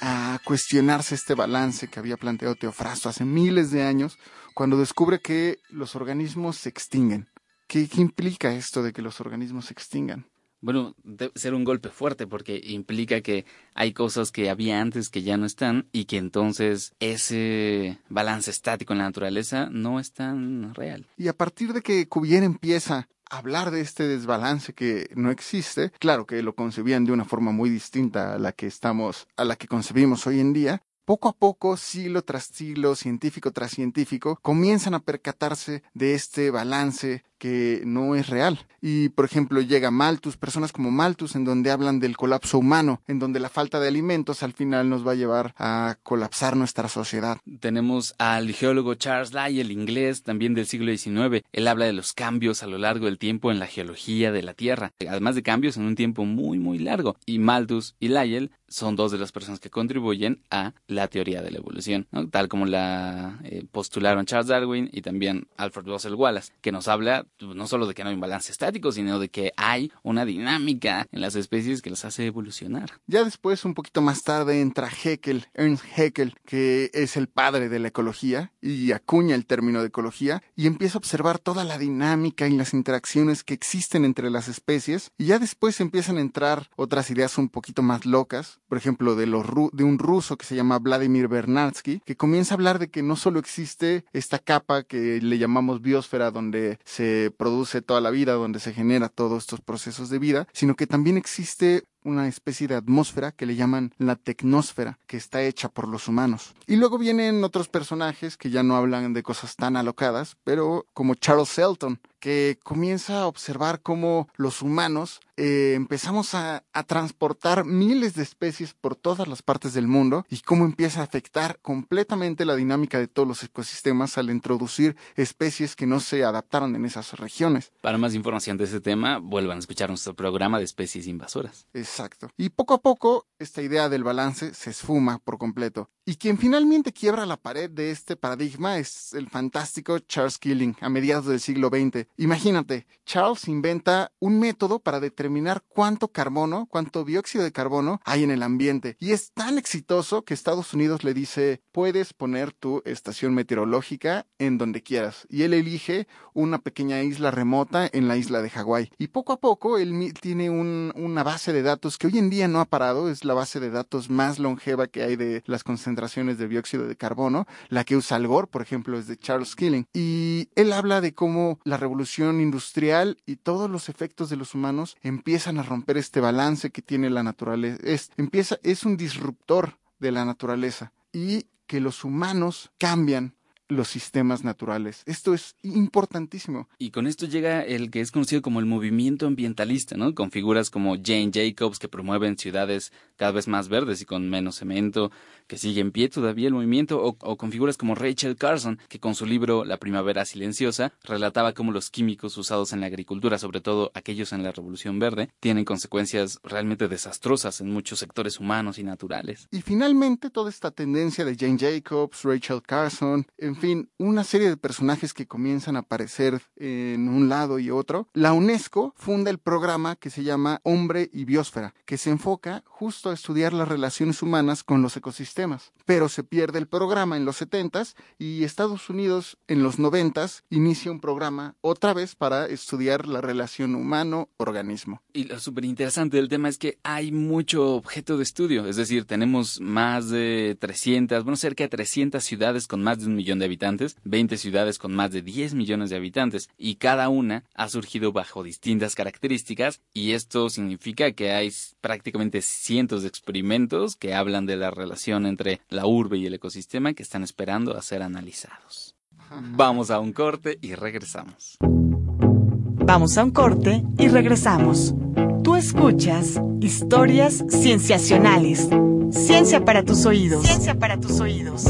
a 0.00 0.38
cuestionarse 0.44 1.14
este 1.14 1.34
balance 1.34 1.88
que 1.88 1.98
había 1.98 2.16
planteado 2.16 2.54
Teofrasto 2.54 3.08
hace 3.08 3.24
miles 3.24 3.70
de 3.70 3.82
años, 3.82 4.18
cuando 4.54 4.78
descubre 4.78 5.20
que 5.20 5.58
los 5.70 5.96
organismos 5.96 6.56
se 6.56 6.68
extinguen. 6.68 7.28
¿Qué, 7.66 7.88
implica 7.96 8.54
esto 8.54 8.82
de 8.82 8.92
que 8.92 9.02
los 9.02 9.20
organismos 9.20 9.66
se 9.66 9.72
extingan? 9.72 10.26
Bueno, 10.60 10.94
debe 11.04 11.32
ser 11.34 11.54
un 11.54 11.64
golpe 11.64 11.90
fuerte 11.90 12.26
porque 12.26 12.60
implica 12.64 13.20
que 13.20 13.44
hay 13.74 13.92
cosas 13.92 14.32
que 14.32 14.50
había 14.50 14.80
antes 14.80 15.10
que 15.10 15.22
ya 15.22 15.36
no 15.36 15.46
están 15.46 15.88
y 15.92 16.06
que 16.06 16.16
entonces 16.16 16.92
ese 16.98 17.98
balance 18.08 18.50
estático 18.50 18.92
en 18.92 18.98
la 18.98 19.04
naturaleza 19.04 19.68
no 19.70 20.00
es 20.00 20.12
tan 20.12 20.74
real. 20.74 21.06
Y 21.16 21.28
a 21.28 21.34
partir 21.34 21.72
de 21.72 21.82
que 21.82 22.08
Cuvier 22.08 22.42
empieza 22.42 23.08
hablar 23.30 23.70
de 23.70 23.80
este 23.80 24.06
desbalance 24.06 24.72
que 24.72 25.10
no 25.14 25.30
existe, 25.30 25.90
claro 25.98 26.26
que 26.26 26.42
lo 26.42 26.54
concebían 26.54 27.04
de 27.04 27.12
una 27.12 27.24
forma 27.24 27.52
muy 27.52 27.70
distinta 27.70 28.34
a 28.34 28.38
la 28.38 28.52
que 28.52 28.66
estamos, 28.66 29.26
a 29.36 29.44
la 29.44 29.56
que 29.56 29.68
concebimos 29.68 30.26
hoy 30.26 30.40
en 30.40 30.52
día, 30.52 30.82
poco 31.06 31.28
a 31.28 31.32
poco, 31.32 31.78
siglo 31.78 32.22
tras 32.22 32.44
siglo, 32.44 32.96
científico 32.96 33.52
tras 33.52 33.70
científico, 33.70 34.38
comienzan 34.42 34.92
a 34.92 35.00
percatarse 35.00 35.82
de 35.94 36.14
este 36.14 36.50
balance 36.50 37.22
que 37.38 37.82
no 37.84 38.14
es 38.14 38.28
real. 38.28 38.58
Y, 38.80 39.10
por 39.10 39.24
ejemplo, 39.24 39.60
llega 39.60 39.90
Malthus, 39.90 40.36
personas 40.36 40.72
como 40.72 40.90
Malthus, 40.90 41.34
en 41.36 41.44
donde 41.44 41.70
hablan 41.70 42.00
del 42.00 42.16
colapso 42.16 42.58
humano, 42.58 43.02
en 43.06 43.18
donde 43.18 43.40
la 43.40 43.48
falta 43.48 43.80
de 43.80 43.88
alimentos 43.88 44.42
al 44.42 44.52
final 44.52 44.88
nos 44.88 45.06
va 45.06 45.12
a 45.12 45.16
llevar 45.16 45.54
a 45.58 45.96
colapsar 46.02 46.56
nuestra 46.56 46.88
sociedad. 46.88 47.38
Tenemos 47.60 48.14
al 48.18 48.52
geólogo 48.52 48.94
Charles 48.94 49.32
Lyell, 49.32 49.70
inglés, 49.70 50.22
también 50.22 50.54
del 50.54 50.66
siglo 50.66 50.96
XIX. 50.96 51.44
Él 51.52 51.68
habla 51.68 51.86
de 51.86 51.92
los 51.92 52.12
cambios 52.12 52.62
a 52.62 52.66
lo 52.66 52.78
largo 52.78 53.06
del 53.06 53.18
tiempo 53.18 53.50
en 53.50 53.58
la 53.58 53.66
geología 53.66 54.32
de 54.32 54.42
la 54.42 54.54
Tierra, 54.54 54.92
además 55.08 55.34
de 55.34 55.42
cambios 55.42 55.76
en 55.76 55.84
un 55.84 55.94
tiempo 55.94 56.24
muy, 56.24 56.58
muy 56.58 56.78
largo. 56.78 57.16
Y 57.26 57.38
Malthus 57.38 57.96
y 58.00 58.08
Lyell 58.08 58.50
son 58.68 58.96
dos 58.96 59.12
de 59.12 59.18
las 59.18 59.32
personas 59.32 59.60
que 59.60 59.70
contribuyen 59.70 60.42
a 60.50 60.74
la 60.86 61.08
teoría 61.08 61.42
de 61.42 61.50
la 61.50 61.58
evolución, 61.58 62.06
tal 62.30 62.48
como 62.48 62.66
la 62.66 63.38
eh, 63.44 63.64
postularon 63.70 64.26
Charles 64.26 64.48
Darwin 64.48 64.88
y 64.92 65.02
también 65.02 65.48
Alfred 65.56 65.86
Russel 65.86 66.14
Wallace, 66.14 66.52
que 66.60 66.72
nos 66.72 66.88
habla 66.88 67.26
no 67.40 67.66
solo 67.66 67.86
de 67.86 67.94
que 67.94 68.02
no 68.02 68.10
hay 68.10 68.14
un 68.14 68.20
balance 68.20 68.52
estático, 68.52 68.92
sino 68.92 69.18
de 69.18 69.28
que 69.28 69.52
hay 69.56 69.92
una 70.02 70.24
dinámica 70.24 71.06
en 71.12 71.20
las 71.20 71.36
especies 71.36 71.82
que 71.82 71.90
las 71.90 72.04
hace 72.04 72.26
evolucionar. 72.26 72.92
Ya 73.06 73.24
después, 73.24 73.64
un 73.64 73.74
poquito 73.74 74.02
más 74.02 74.22
tarde, 74.22 74.60
entra 74.60 74.88
Haeckel, 74.88 75.46
Ernst 75.54 75.84
Haeckel, 75.96 76.34
que 76.44 76.90
es 76.92 77.16
el 77.16 77.28
padre 77.28 77.68
de 77.68 77.78
la 77.78 77.88
ecología 77.88 78.52
y 78.60 78.92
acuña 78.92 79.34
el 79.34 79.46
término 79.46 79.80
de 79.80 79.88
ecología 79.88 80.42
y 80.54 80.66
empieza 80.66 80.98
a 80.98 81.00
observar 81.00 81.38
toda 81.38 81.64
la 81.64 81.78
dinámica 81.78 82.48
y 82.48 82.56
las 82.56 82.74
interacciones 82.74 83.44
que 83.44 83.54
existen 83.54 84.04
entre 84.04 84.30
las 84.30 84.48
especies 84.48 85.12
y 85.18 85.26
ya 85.26 85.38
después 85.38 85.80
empiezan 85.80 86.18
a 86.18 86.20
entrar 86.20 86.70
otras 86.76 87.10
ideas 87.10 87.38
un 87.38 87.48
poquito 87.48 87.82
más 87.82 88.06
locas, 88.06 88.60
por 88.68 88.78
ejemplo, 88.78 89.14
de, 89.14 89.26
los 89.26 89.46
de 89.72 89.84
un 89.84 89.98
ruso 89.98 90.36
que 90.36 90.46
se 90.46 90.56
llama 90.56 90.78
Vladimir 90.78 91.28
Bernatsky, 91.28 92.00
que 92.04 92.16
comienza 92.16 92.54
a 92.54 92.56
hablar 92.56 92.78
de 92.78 92.88
que 92.88 93.02
no 93.02 93.16
solo 93.16 93.38
existe 93.38 94.04
esta 94.12 94.38
capa 94.38 94.82
que 94.82 95.20
le 95.20 95.38
llamamos 95.38 95.82
biosfera 95.82 96.30
donde 96.30 96.78
se 96.84 97.32
produce 97.36 97.82
toda 97.82 98.00
la 98.00 98.10
vida, 98.10 98.32
donde 98.34 98.60
se 98.60 98.72
genera 98.72 99.08
todos 99.08 99.44
estos 99.44 99.60
procesos 99.60 100.10
de 100.10 100.18
vida, 100.18 100.48
sino 100.52 100.74
que 100.74 100.86
también 100.86 101.16
existe 101.16 101.84
una 102.06 102.28
especie 102.28 102.68
de 102.68 102.76
atmósfera 102.76 103.32
que 103.32 103.46
le 103.46 103.56
llaman 103.56 103.92
la 103.98 104.16
tecnósfera, 104.16 104.98
que 105.06 105.16
está 105.16 105.42
hecha 105.42 105.68
por 105.68 105.88
los 105.88 106.08
humanos. 106.08 106.54
Y 106.66 106.76
luego 106.76 106.98
vienen 106.98 107.44
otros 107.44 107.68
personajes 107.68 108.36
que 108.36 108.50
ya 108.50 108.62
no 108.62 108.76
hablan 108.76 109.12
de 109.12 109.22
cosas 109.22 109.56
tan 109.56 109.76
alocadas, 109.76 110.36
pero 110.44 110.86
como 110.94 111.14
Charles 111.14 111.48
Selton, 111.48 112.00
que 112.20 112.58
comienza 112.62 113.20
a 113.20 113.26
observar 113.26 113.82
cómo 113.82 114.28
los 114.36 114.62
humanos 114.62 115.20
eh, 115.36 115.74
empezamos 115.76 116.34
a, 116.34 116.64
a, 116.72 116.82
transportar 116.82 117.64
miles 117.64 118.14
de 118.14 118.22
especies 118.22 118.72
por 118.72 118.96
todas 118.96 119.28
las 119.28 119.42
partes 119.42 119.74
del 119.74 119.86
mundo 119.86 120.24
y 120.30 120.38
cómo 120.40 120.64
empieza 120.64 121.00
a 121.00 121.04
afectar 121.04 121.58
completamente 121.60 122.46
la 122.46 122.56
dinámica 122.56 122.98
de 122.98 123.06
todos 123.06 123.28
los 123.28 123.42
ecosistemas 123.42 124.16
al 124.16 124.30
introducir 124.30 124.96
especies 125.14 125.76
que 125.76 125.86
no 125.86 126.00
se 126.00 126.24
adaptaron 126.24 126.74
en 126.74 126.86
esas 126.86 127.12
regiones. 127.18 127.70
Para 127.82 127.98
más 127.98 128.14
información 128.14 128.56
de 128.56 128.64
este 128.64 128.80
tema, 128.80 129.18
vuelvan 129.18 129.58
a 129.58 129.60
escuchar 129.60 129.90
nuestro 129.90 130.14
programa 130.14 130.58
de 130.58 130.64
especies 130.64 131.06
invasoras. 131.06 131.66
Exacto. 131.96 132.28
Y 132.36 132.50
poco 132.50 132.74
a 132.74 132.82
poco, 132.82 133.26
esta 133.38 133.62
idea 133.62 133.88
del 133.88 134.04
balance 134.04 134.52
se 134.52 134.68
esfuma 134.68 135.18
por 135.18 135.38
completo. 135.38 135.90
Y 136.04 136.16
quien 136.16 136.38
finalmente 136.38 136.92
quiebra 136.92 137.26
la 137.26 137.36
pared 137.36 137.68
de 137.70 137.90
este 137.90 138.16
paradigma 138.16 138.78
es 138.78 139.12
el 139.14 139.28
fantástico 139.28 139.98
Charles 139.98 140.38
Killing 140.38 140.76
a 140.80 140.88
mediados 140.88 141.26
del 141.26 141.40
siglo 141.40 141.68
XX. 141.68 142.06
Imagínate, 142.16 142.86
Charles 143.04 143.48
inventa 143.48 144.12
un 144.20 144.38
método 144.38 144.78
para 144.78 145.00
determinar 145.00 145.64
cuánto 145.66 146.08
carbono, 146.08 146.66
cuánto 146.70 147.04
dióxido 147.04 147.42
de 147.42 147.50
carbono 147.50 148.00
hay 148.04 148.22
en 148.22 148.30
el 148.30 148.42
ambiente. 148.42 148.96
Y 149.00 149.12
es 149.12 149.32
tan 149.32 149.58
exitoso 149.58 150.22
que 150.22 150.34
Estados 150.34 150.74
Unidos 150.74 151.02
le 151.02 151.12
dice, 151.12 151.62
puedes 151.72 152.12
poner 152.12 152.52
tu 152.52 152.82
estación 152.84 153.34
meteorológica 153.34 154.26
en 154.38 154.58
donde 154.58 154.82
quieras. 154.82 155.26
Y 155.28 155.42
él 155.42 155.54
elige 155.54 156.06
una 156.34 156.58
pequeña 156.58 157.02
isla 157.02 157.30
remota 157.30 157.88
en 157.90 158.06
la 158.06 158.16
isla 158.16 158.42
de 158.42 158.50
Hawái. 158.50 158.90
Y 158.98 159.08
poco 159.08 159.32
a 159.32 159.40
poco 159.40 159.78
él 159.78 160.12
tiene 160.20 160.50
una 160.50 161.22
base 161.24 161.52
de 161.52 161.62
datos 161.62 161.85
que 161.96 162.08
hoy 162.08 162.18
en 162.18 162.28
día 162.28 162.48
no 162.48 162.60
ha 162.60 162.64
parado, 162.64 163.08
es 163.08 163.24
la 163.24 163.34
base 163.34 163.60
de 163.60 163.70
datos 163.70 164.10
más 164.10 164.40
longeva 164.40 164.88
que 164.88 165.04
hay 165.04 165.14
de 165.14 165.44
las 165.46 165.62
concentraciones 165.62 166.38
de 166.38 166.48
dióxido 166.48 166.88
de 166.88 166.96
carbono. 166.96 167.46
La 167.68 167.84
que 167.84 167.96
usa 167.96 168.16
Al 168.16 168.26
Gore, 168.26 168.48
por 168.48 168.62
ejemplo, 168.62 168.98
es 168.98 169.06
de 169.06 169.16
Charles 169.16 169.54
Killing. 169.54 169.86
Y 169.94 170.48
él 170.56 170.72
habla 170.72 171.00
de 171.00 171.14
cómo 171.14 171.60
la 171.62 171.76
revolución 171.76 172.40
industrial 172.40 173.18
y 173.26 173.36
todos 173.36 173.70
los 173.70 173.88
efectos 173.88 174.28
de 174.28 174.36
los 174.36 174.54
humanos 174.54 174.96
empiezan 175.02 175.58
a 175.58 175.62
romper 175.62 175.96
este 175.96 176.20
balance 176.20 176.70
que 176.70 176.82
tiene 176.82 177.08
la 177.08 177.22
naturaleza. 177.22 177.78
Es, 177.84 178.10
empieza, 178.16 178.58
es 178.64 178.84
un 178.84 178.96
disruptor 178.96 179.78
de 180.00 180.10
la 180.10 180.24
naturaleza. 180.24 180.92
Y 181.12 181.46
que 181.66 181.80
los 181.80 182.04
humanos 182.04 182.72
cambian 182.78 183.35
los 183.68 183.88
sistemas 183.88 184.44
naturales. 184.44 185.02
Esto 185.06 185.34
es 185.34 185.56
importantísimo. 185.62 186.68
Y 186.78 186.90
con 186.90 187.06
esto 187.06 187.26
llega 187.26 187.62
el 187.62 187.90
que 187.90 188.00
es 188.00 188.12
conocido 188.12 188.42
como 188.42 188.60
el 188.60 188.66
movimiento 188.66 189.26
ambientalista, 189.26 189.96
¿no? 189.96 190.14
Con 190.14 190.30
figuras 190.30 190.70
como 190.70 190.96
Jane 190.96 191.30
Jacobs 191.32 191.78
que 191.78 191.88
promueven 191.88 192.38
ciudades 192.38 192.92
cada 193.16 193.32
vez 193.32 193.48
más 193.48 193.68
verdes 193.68 194.00
y 194.02 194.04
con 194.04 194.28
menos 194.28 194.56
cemento, 194.56 195.10
que 195.46 195.58
sigue 195.58 195.80
en 195.80 195.92
pie 195.92 196.08
todavía 196.08 196.48
el 196.48 196.54
movimiento, 196.54 197.02
o, 197.02 197.36
con 197.36 197.50
figuras 197.50 197.76
como 197.76 197.94
Rachel 197.94 198.36
Carson, 198.36 198.78
que 198.88 199.00
con 199.00 199.14
su 199.14 199.26
libro 199.26 199.64
La 199.64 199.78
Primavera 199.78 200.24
Silenciosa 200.24 200.92
relataba 201.04 201.54
cómo 201.54 201.72
los 201.72 201.90
químicos 201.90 202.36
usados 202.36 202.72
en 202.72 202.80
la 202.80 202.86
agricultura, 202.86 203.38
sobre 203.38 203.60
todo 203.60 203.90
aquellos 203.94 204.32
en 204.32 204.42
la 204.42 204.52
Revolución 204.52 204.98
Verde, 204.98 205.30
tienen 205.40 205.64
consecuencias 205.64 206.40
realmente 206.42 206.88
desastrosas 206.88 207.60
en 207.60 207.70
muchos 207.72 207.98
sectores 207.98 208.38
humanos 208.38 208.78
y 208.78 208.84
naturales. 208.84 209.48
Y 209.50 209.62
finalmente 209.62 210.30
toda 210.30 210.50
esta 210.50 210.70
tendencia 210.70 211.24
de 211.24 211.36
Jane 211.36 211.58
Jacobs, 211.58 212.22
Rachel 212.22 212.62
Carson, 212.62 213.26
en 213.38 213.55
en 213.56 213.62
fin, 213.62 213.90
una 213.96 214.22
serie 214.22 214.50
de 214.50 214.58
personajes 214.58 215.14
que 215.14 215.26
comienzan 215.26 215.76
a 215.76 215.78
aparecer 215.78 216.42
en 216.56 217.08
un 217.08 217.30
lado 217.30 217.58
y 217.58 217.70
otro, 217.70 218.06
la 218.12 218.34
UNESCO 218.34 218.92
funda 218.98 219.30
el 219.30 219.38
programa 219.38 219.96
que 219.96 220.10
se 220.10 220.24
llama 220.24 220.60
Hombre 220.62 221.08
y 221.10 221.24
Biosfera, 221.24 221.74
que 221.86 221.96
se 221.96 222.10
enfoca 222.10 222.62
justo 222.66 223.08
a 223.08 223.14
estudiar 223.14 223.54
las 223.54 223.66
relaciones 223.66 224.20
humanas 224.20 224.62
con 224.62 224.82
los 224.82 224.94
ecosistemas. 224.98 225.72
Pero 225.86 226.10
se 226.10 226.22
pierde 226.22 226.58
el 226.58 226.66
programa 226.66 227.16
en 227.16 227.24
los 227.24 227.40
70s 227.40 227.94
y 228.18 228.44
Estados 228.44 228.90
Unidos 228.90 229.38
en 229.48 229.62
los 229.62 229.78
90s 229.78 230.42
inicia 230.50 230.92
un 230.92 231.00
programa 231.00 231.54
otra 231.62 231.94
vez 231.94 232.14
para 232.14 232.44
estudiar 232.48 233.08
la 233.08 233.22
relación 233.22 233.74
humano-organismo. 233.74 235.00
Y 235.14 235.24
lo 235.24 235.40
súper 235.40 235.64
interesante 235.64 236.18
del 236.18 236.28
tema 236.28 236.50
es 236.50 236.58
que 236.58 236.78
hay 236.82 237.10
mucho 237.10 237.74
objeto 237.74 238.18
de 238.18 238.22
estudio, 238.22 238.66
es 238.66 238.76
decir, 238.76 239.06
tenemos 239.06 239.62
más 239.62 240.10
de 240.10 240.58
300, 240.60 241.24
bueno, 241.24 241.36
cerca 241.36 241.64
de 241.64 241.70
300 241.70 242.22
ciudades 242.22 242.66
con 242.66 242.82
más 242.82 242.98
de 242.98 243.06
un 243.06 243.14
millón 243.14 243.38
de 243.38 243.45
habitantes, 243.46 243.96
20 244.04 244.36
ciudades 244.36 244.78
con 244.78 244.94
más 244.94 245.10
de 245.12 245.22
10 245.22 245.54
millones 245.54 245.90
de 245.90 245.96
habitantes, 245.96 246.48
y 246.58 246.76
cada 246.76 247.08
una 247.08 247.44
ha 247.54 247.68
surgido 247.68 248.12
bajo 248.12 248.42
distintas 248.42 248.94
características, 248.94 249.80
y 249.94 250.12
esto 250.12 250.50
significa 250.50 251.12
que 251.12 251.32
hay 251.32 251.52
prácticamente 251.80 252.42
cientos 252.42 253.02
de 253.02 253.08
experimentos 253.08 253.96
que 253.96 254.14
hablan 254.14 254.46
de 254.46 254.56
la 254.56 254.70
relación 254.70 255.26
entre 255.26 255.60
la 255.68 255.86
urbe 255.86 256.18
y 256.18 256.26
el 256.26 256.34
ecosistema 256.34 256.92
que 256.94 257.02
están 257.02 257.22
esperando 257.22 257.76
a 257.76 257.82
ser 257.82 258.02
analizados. 258.02 258.94
Vamos 259.30 259.90
a 259.90 259.98
un 259.98 260.12
corte 260.12 260.58
y 260.60 260.74
regresamos. 260.74 261.58
Vamos 261.60 263.18
a 263.18 263.24
un 263.24 263.32
corte 263.32 263.82
y 263.98 264.08
regresamos. 264.08 264.94
Tú 265.42 265.56
escuchas 265.56 266.40
historias 266.60 267.44
cienciacionales. 267.48 268.68
Ciencia 269.10 269.64
para 269.64 269.82
tus 269.84 270.06
oídos. 270.06 270.44
Ciencia 270.44 270.78
para 270.78 270.98
tus 270.98 271.20
oídos. 271.20 271.64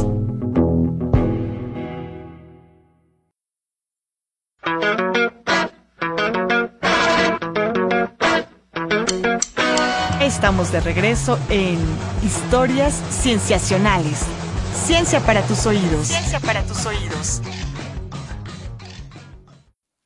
Estamos 10.46 10.70
de 10.70 10.80
regreso 10.80 11.40
en 11.50 11.76
Historias 12.24 12.94
Cienciacionales. 13.10 14.24
Ciencia 14.72 15.18
para 15.18 15.44
tus 15.44 15.66
oídos. 15.66 16.06
Ciencia 16.06 16.38
para 16.38 16.64
tus 16.64 16.86
oídos. 16.86 17.42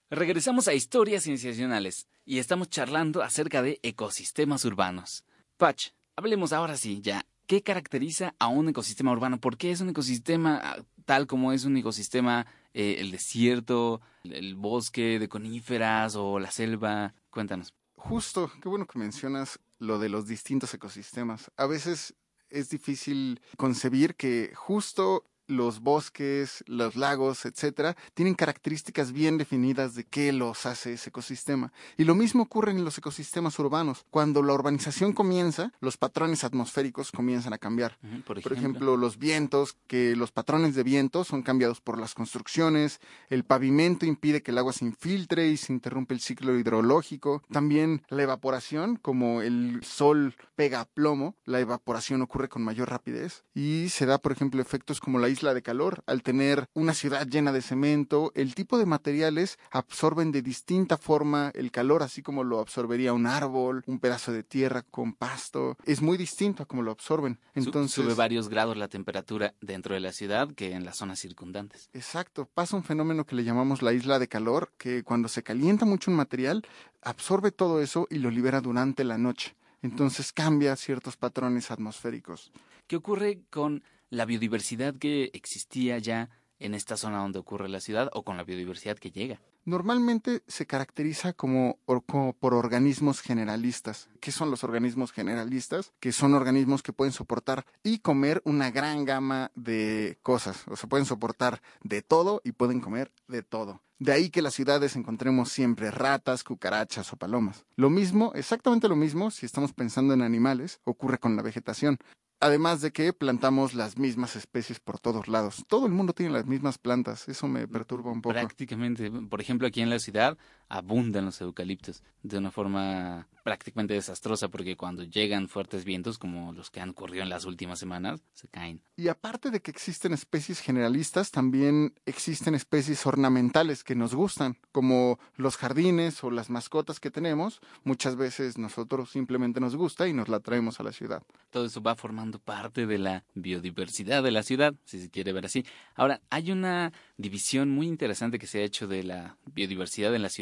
Regresamos 0.09 0.66
a 0.66 0.73
Historias 0.73 1.25
Cienciacionales 1.25 2.09
y 2.25 2.38
estamos 2.38 2.70
charlando 2.70 3.23
acerca 3.23 3.61
de 3.61 3.80
ecosistemas 3.82 4.64
urbanos. 4.64 5.25
Patch, 5.59 5.88
hablemos 6.16 6.54
ahora 6.54 6.78
sí, 6.78 7.02
ya. 7.02 7.23
¿Qué 7.47 7.62
caracteriza 7.62 8.35
a 8.38 8.47
un 8.47 8.70
ecosistema 8.70 9.12
urbano? 9.12 9.38
¿Por 9.38 9.59
qué 9.59 9.73
es 9.73 9.82
un 9.82 9.90
ecosistema 9.90 10.59
ah, 10.64 10.82
tal 11.04 11.26
como 11.26 11.52
es 11.52 11.66
un 11.66 11.76
ecosistema 11.76 12.47
eh, 12.73 12.97
el 13.00 13.11
desierto, 13.11 14.00
el 14.25 14.54
bosque 14.54 15.18
de 15.18 15.28
coníferas 15.28 16.16
o 16.16 16.38
la 16.38 16.50
selva? 16.50 17.12
Cuéntanos. 17.28 17.75
Justo, 17.94 18.50
qué 18.62 18.70
bueno 18.70 18.87
que 18.87 18.99
mencionas 18.99 19.61
lo 19.81 19.99
de 19.99 20.09
los 20.09 20.27
distintos 20.27 20.73
ecosistemas. 20.73 21.51
A 21.57 21.67
veces 21.67 22.15
es 22.51 22.69
difícil 22.71 23.41
concebir 23.57 24.15
que 24.15 24.53
justo 24.55 25.30
los 25.50 25.80
bosques, 25.80 26.64
los 26.66 26.97
lagos, 26.97 27.45
etcétera, 27.45 27.97
tienen 28.14 28.35
características 28.35 29.12
bien 29.12 29.37
definidas 29.37 29.95
de 29.95 30.04
qué 30.04 30.33
los 30.33 30.64
hace 30.66 30.95
ese 30.95 31.11
ecosistema. 31.11 31.73
Y 31.97 32.04
lo 32.04 32.14
mismo 32.14 32.45
ocurre 32.45 32.71
en 32.73 32.85
los 32.85 32.97
ecosistemas 32.97 33.59
urbanos. 33.59 34.04
Cuando 34.11 34.42
la 34.42 34.54
urbanización 34.54 35.12
comienza, 35.12 35.73
los 35.80 35.97
patrones 35.97 36.45
atmosféricos 36.45 37.12
comienzan 37.12 37.52
a 37.52 37.59
cambiar. 37.59 37.99
por, 38.25 38.38
ejemplo. 38.38 38.42
por 38.42 38.52
ejemplo, 38.52 38.97
los 38.97 39.19
vientos, 39.19 39.76
que 39.87 40.14
los 40.16 40.33
patrones 40.33 40.75
de 40.75 40.83
viento 40.83 41.25
son 41.25 41.42
cambiados 41.42 41.80
por 41.80 41.99
las 41.99 42.14
construcciones, 42.14 43.00
el 43.28 43.45
pavimento 43.45 44.07
impide 44.07 44.42
que 44.42 44.52
el 44.52 44.59
agua 44.59 44.73
se 44.73 44.85
infiltre 44.85 45.49
y 45.49 45.57
se 45.57 45.73
interrumpe 45.73 46.14
el 46.14 46.21
ciclo 46.21 46.57
hidrológico. 46.59 47.42
También 47.50 48.02
la 48.09 48.23
evaporación, 48.23 48.97
como 48.97 49.42
el 49.42 49.83
sol 49.83 50.37
pega 50.54 50.85
plomo, 50.85 51.35
la 51.45 51.61
evaporación 51.61 52.23
ocurre 52.23 52.49
con 52.49 52.62
mayor 52.62 52.90
rapidez 52.90 53.45
y 53.54 53.88
se 53.88 54.07
da, 54.07 54.19
por 54.19 54.33
ejemplo, 54.33 54.61
efectos 54.61 55.00
como 55.00 55.19
la 55.19 55.28
isla 55.28 55.39
de 55.40 55.62
calor. 55.62 56.02
Al 56.06 56.23
tener 56.23 56.68
una 56.75 56.94
ciudad 56.94 57.26
llena 57.26 57.52
de 57.52 57.62
cemento, 57.62 58.30
el 58.35 58.54
tipo 58.54 58.78
de 58.78 58.87
materiales 58.87 59.59
absorben 59.70 60.32
de 60.32 60.42
distinta 60.42 60.99
forma 60.99 61.50
el 61.54 61.70
calor, 61.70 62.02
así 62.02 62.23
como 62.23 62.44
lo 62.44 62.61
absorbería 62.61 63.12
un 63.12 63.26
árbol, 63.26 63.82
un 63.87 63.99
pedazo 63.99 64.32
de 64.32 64.42
tierra 64.42 64.82
con 64.82 65.14
pasto. 65.14 65.76
Es 65.85 66.02
muy 66.02 66.16
distinto 66.16 66.62
a 66.62 66.66
como 66.66 66.83
lo 66.83 66.90
absorben. 66.90 67.38
Entonces 67.55 67.92
sube 67.92 68.14
varios 68.14 68.48
grados 68.48 68.76
la 68.76 68.88
temperatura 68.88 69.55
dentro 69.61 69.94
de 69.94 70.00
la 70.00 70.12
ciudad 70.12 70.53
que 70.53 70.72
en 70.72 70.85
las 70.85 70.98
zonas 70.98 71.18
circundantes. 71.18 71.88
Exacto, 71.94 72.48
pasa 72.53 72.76
un 72.76 72.85
fenómeno 72.85 73.24
que 73.24 73.35
le 73.35 73.44
llamamos 73.44 73.83
la 73.83 73.92
isla 73.92 74.18
de 74.18 74.29
calor, 74.29 74.72
que 74.76 75.03
cuando 75.03 75.29
se 75.29 75.42
calienta 75.42 75.87
mucho 75.87 76.11
un 76.11 76.16
material, 76.16 76.62
absorbe 77.03 77.50
todo 77.50 77.81
eso 77.81 78.07
y 78.11 78.18
lo 78.18 78.31
libera 78.31 78.61
durante 78.61 79.05
la 79.05 79.18
noche. 79.18 79.57
Entonces 79.83 80.33
cambia 80.33 80.76
ciertos 80.76 81.16
patrones 81.16 81.70
atmosféricos. 81.70 82.53
¿Qué 82.87 82.96
ocurre 82.96 83.42
con 83.50 83.83
la 84.11 84.25
biodiversidad 84.25 84.94
que 84.96 85.31
existía 85.33 85.99
ya 85.99 86.29
en 86.59 86.75
esta 86.75 86.96
zona 86.96 87.18
donde 87.18 87.38
ocurre 87.38 87.68
la 87.68 87.81
ciudad 87.81 88.11
o 88.12 88.23
con 88.23 88.37
la 88.37 88.44
biodiversidad 88.44 88.99
que 88.99 89.11
llega. 89.11 89.40
Normalmente 89.64 90.42
se 90.46 90.66
caracteriza 90.66 91.33
como, 91.33 91.79
por 91.85 92.55
organismos 92.55 93.20
generalistas. 93.20 94.09
¿Qué 94.20 94.33
son 94.33 94.51
los 94.51 94.64
organismos 94.64 95.12
generalistas? 95.12 95.92
Que 96.01 96.12
son 96.12 96.35
organismos 96.35 96.83
que 96.83 96.92
pueden 96.92 97.12
soportar 97.12 97.66
y 97.83 97.99
comer 97.99 98.40
una 98.44 98.70
gran 98.70 99.05
gama 99.05 99.51
de 99.55 100.18
cosas. 100.23 100.64
O 100.68 100.77
sea, 100.77 100.88
pueden 100.88 101.07
soportar 101.07 101.62
de 101.83 102.03
todo 102.03 102.40
y 102.44 102.53
pueden 102.53 102.81
comer 102.81 103.12
de 103.29 103.42
todo. 103.42 103.83
De 103.99 104.12
ahí 104.12 104.31
que 104.31 104.40
las 104.40 104.55
ciudades 104.55 104.96
encontremos 104.96 105.51
siempre 105.51 105.90
ratas, 105.90 106.42
cucarachas 106.42 107.12
o 107.12 107.16
palomas. 107.16 107.66
Lo 107.77 107.90
mismo, 107.90 108.33
exactamente 108.35 108.88
lo 108.88 108.96
mismo, 108.96 109.31
si 109.31 109.44
estamos 109.44 109.75
pensando 109.75 110.14
en 110.14 110.23
animales, 110.23 110.81
ocurre 110.85 111.18
con 111.18 111.37
la 111.37 111.42
vegetación. 111.42 111.99
Además 112.40 112.81
de 112.81 112.90
que 112.90 113.12
plantamos 113.12 113.74
las 113.74 113.98
mismas 113.98 114.35
especies 114.35 114.81
por 114.81 114.98
todos 114.98 115.29
lados. 115.29 115.62
Todo 115.68 115.87
el 115.87 115.92
mundo 115.92 116.14
tiene 116.14 116.33
las 116.33 116.46
mismas 116.46 116.79
plantas. 116.79 117.29
Eso 117.29 117.46
me 117.48 117.68
perturba 117.68 118.11
un 118.11 118.22
poco. 118.22 118.33
Prácticamente. 118.33 119.11
Por 119.11 119.42
ejemplo, 119.42 119.68
aquí 119.68 119.83
en 119.83 119.90
la 119.90 119.98
ciudad 119.98 120.38
abundan 120.70 121.26
los 121.26 121.40
eucaliptos 121.40 122.02
de 122.22 122.38
una 122.38 122.50
forma 122.50 123.28
prácticamente 123.42 123.94
desastrosa 123.94 124.48
porque 124.48 124.76
cuando 124.76 125.02
llegan 125.02 125.48
fuertes 125.48 125.85
vientos 125.85 126.18
como 126.18 126.52
los 126.52 126.70
que 126.70 126.80
han 126.80 126.90
ocurrido 126.90 127.22
en 127.22 127.30
las 127.30 127.44
últimas 127.44 127.78
semanas, 127.78 128.22
se 128.35 128.48
caen. 128.48 128.83
Y 128.96 129.09
aparte 129.09 129.50
de 129.50 129.61
que 129.61 129.70
existen 129.70 130.12
especies 130.12 130.61
generalistas, 130.61 131.30
también 131.30 131.94
existen 132.06 132.54
especies 132.54 133.04
ornamentales 133.06 133.83
que 133.83 133.94
nos 133.94 134.14
gustan, 134.14 134.59
como 134.72 135.18
los 135.37 135.56
jardines 135.56 136.22
o 136.22 136.30
las 136.30 136.50
mascotas 136.50 137.00
que 137.00 137.11
tenemos. 137.11 137.61
Muchas 137.83 138.16
veces 138.16 138.59
nosotros 138.59 139.11
simplemente 139.11 139.59
nos 139.59 139.74
gusta 139.74 140.06
y 140.06 140.12
nos 140.12 140.28
la 140.28 140.40
traemos 140.40 140.78
a 140.78 140.83
la 140.83 140.92
ciudad. 140.92 141.22
Todo 141.50 141.66
eso 141.66 141.83
va 141.83 141.96
formando 141.96 142.38
parte 142.38 142.87
de 142.87 142.98
la 142.98 143.24
biodiversidad 143.35 144.22
de 144.22 144.30
la 144.30 144.42
ciudad, 144.42 144.74
si 144.85 145.00
se 145.00 145.11
quiere 145.11 145.33
ver 145.33 145.46
así. 145.46 145.64
Ahora, 145.94 146.20
hay 146.30 146.52
una 146.52 146.92
división 147.16 147.70
muy 147.70 147.88
interesante 147.88 148.38
que 148.38 148.46
se 148.46 148.61
ha 148.61 148.64
hecho 148.64 148.87
de 148.87 149.02
la 149.02 149.38
biodiversidad 149.46 150.14
en 150.14 150.22
las 150.22 150.38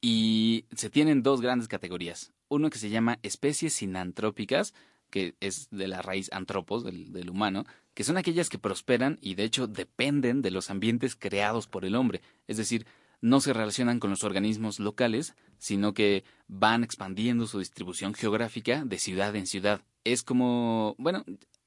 y 0.00 0.66
se 0.74 0.90
tienen 0.90 1.22
dos 1.22 1.40
grandes 1.40 1.68
categorías 1.68 2.32
uno 2.52 2.70
que 2.70 2.78
se 2.78 2.90
llama 2.90 3.18
especies 3.22 3.72
sinantrópicas, 3.72 4.74
que 5.10 5.34
es 5.40 5.68
de 5.70 5.88
la 5.88 6.02
raíz 6.02 6.30
antropos, 6.32 6.84
del, 6.84 7.30
humano, 7.30 7.64
que 7.94 8.04
son 8.04 8.16
aquellas 8.16 8.48
que 8.48 8.58
prosperan 8.58 9.18
y 9.20 9.34
de 9.34 9.44
hecho 9.44 9.66
dependen 9.66 10.42
de 10.42 10.50
los 10.50 10.70
ambientes 10.70 11.16
creados 11.16 11.66
por 11.66 11.84
el 11.84 11.94
hombre, 11.94 12.22
es 12.46 12.56
decir, 12.56 12.86
no 13.20 13.40
se 13.40 13.52
relacionan 13.52 14.00
con 14.00 14.10
los 14.10 14.24
organismos 14.24 14.80
locales, 14.80 15.34
sino 15.58 15.94
que 15.94 16.24
van 16.48 16.82
expandiendo 16.82 17.46
su 17.46 17.60
distribución 17.60 18.14
geográfica 18.14 18.84
de 18.84 18.98
ciudad 18.98 19.36
en 19.36 19.46
ciudad. 19.46 19.80
Es 20.02 20.24
como, 20.24 20.96
bueno, 20.98 21.24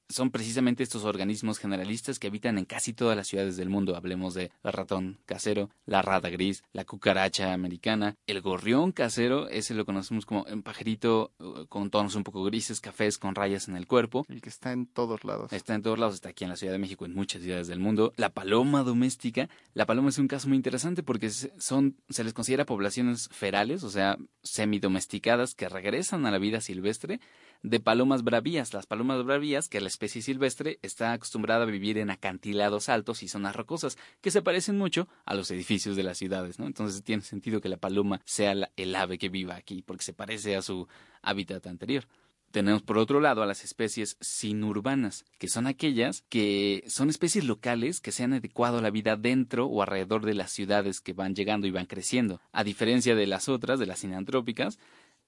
son 0.10 0.32
precisamente 0.32 0.84
estos 0.84 1.04
organismos 1.04 1.60
generalistas 1.60 2.20
que 2.20 2.28
habitan 2.28 2.58
en 2.58 2.66
casi 2.66 2.94
todas 2.94 3.18
las 3.18 3.28
ciudades 3.28 3.58
del 3.58 3.70
mundo. 3.70 3.96
Hablemos 3.96 4.34
de 4.34 4.52
el 4.64 4.74
ratón 4.74 5.20
casero, 5.26 5.70
la 5.86 6.02
rata 6.02 6.30
gris, 6.30 6.64
la 6.74 6.86
cucaracha 6.86 7.54
americana, 7.54 8.16
el 8.28 8.42
gorrión 8.42 8.92
casero, 8.92 9.48
ese 9.50 9.74
lo 9.74 9.86
conocemos 9.86 10.26
como 10.26 10.46
un 10.52 10.64
pajarito 10.64 11.32
con 11.70 11.90
tonos 11.90 12.16
un 12.16 12.24
poco 12.24 12.44
grises, 12.44 12.82
cafés 12.82 13.18
con 13.18 13.36
rayas 13.36 13.68
en 13.68 13.76
el 13.76 13.88
cuerpo. 13.88 14.26
El 14.30 14.42
que 14.42 14.50
está 14.50 14.72
en 14.72 14.86
todos 14.86 15.24
lados. 15.24 15.52
Está 15.54 15.76
en 15.76 15.82
todos 15.82 16.00
lados, 16.00 16.16
está 16.16 16.30
aquí 16.30 16.44
en 16.44 16.50
la 16.50 16.56
Ciudad 16.56 16.74
de 16.74 16.80
México, 16.80 17.06
en 17.06 17.14
muchas 17.14 17.42
ciudades 17.42 17.68
del 17.68 17.80
mundo. 17.80 18.14
La 18.18 18.30
paloma 18.30 18.84
doméstica, 18.84 19.50
la 19.74 19.86
paloma 19.86 20.10
es 20.10 20.18
un 20.18 20.28
caso 20.28 20.48
muy 20.48 20.58
interesante 20.58 21.04
porque 21.04 21.30
son, 21.30 21.98
se 22.10 22.24
les 22.24 22.34
considera 22.34 22.66
poblaciones 22.66 23.30
ferales, 23.32 23.84
o 23.84 23.90
sea, 23.90 24.18
semidomesticadas 24.44 25.56
que 25.56 25.70
regresan 25.70 26.26
a 26.26 26.32
la 26.32 26.38
vida 26.38 26.62
silvestre 26.62 27.20
de 27.64 27.80
palomas 27.80 28.24
bravías. 28.24 28.74
Las 28.74 28.86
palomas 28.86 29.24
bravías, 29.24 29.70
que 29.70 29.82
la 29.82 29.88
especie 29.88 30.22
silvestre 30.22 30.80
está 30.82 31.14
acostumbrada 31.14 31.64
a 31.64 31.68
vivir 31.68 31.98
en 31.98 32.10
acantilados 32.10 32.90
altos 32.90 33.24
y 33.24 33.28
zonas 33.28 33.56
rocosas, 33.56 33.98
que 34.22 34.32
se 34.32 34.42
parecen 34.42 34.78
mucho 34.78 35.08
a 35.26 35.34
los 35.36 35.50
edificios 35.52 35.96
de 35.96 36.04
las 36.04 36.18
ciudades, 36.18 36.60
¿no? 36.60 36.68
Entonces 36.68 37.04
tiene 37.04 37.24
sentido 37.24 37.62
que 37.62 37.70
la 37.70 37.78
paloma 37.78 38.22
sea 38.26 38.54
el 38.76 38.96
ave 38.96 39.18
que 39.18 39.30
viva 39.30 39.56
aquí, 39.56 39.82
porque 39.82 40.04
se 40.04 40.14
parece 40.14 40.56
a 40.56 40.62
su 40.62 40.88
hábitat 41.22 41.68
anterior. 41.68 42.06
Tenemos 42.56 42.84
por 42.84 42.98
otro 42.98 43.20
lado 43.20 43.44
a 43.44 43.46
las 43.46 43.66
especies 43.66 44.16
sinurbanas, 44.22 45.26
que 45.40 45.50
son 45.50 45.68
aquellas 45.68 46.24
que 46.30 46.86
son 46.88 47.10
especies 47.10 47.44
locales 47.44 48.00
que 48.00 48.14
se 48.14 48.24
han 48.24 48.32
adecuado 48.32 48.78
a 48.78 48.82
la 48.82 48.92
vida 48.92 49.18
dentro 49.18 49.66
o 49.66 49.82
alrededor 49.82 50.26
de 50.26 50.36
las 50.36 50.54
ciudades 50.54 51.02
que 51.02 51.12
van 51.12 51.36
llegando 51.36 51.68
y 51.68 51.72
van 51.72 51.86
creciendo. 51.86 52.40
A 52.54 52.64
diferencia 52.64 53.14
de 53.14 53.28
las 53.28 53.50
otras, 53.50 53.78
de 53.78 53.88
las 53.88 54.00
sinantrópicas, 54.00 54.80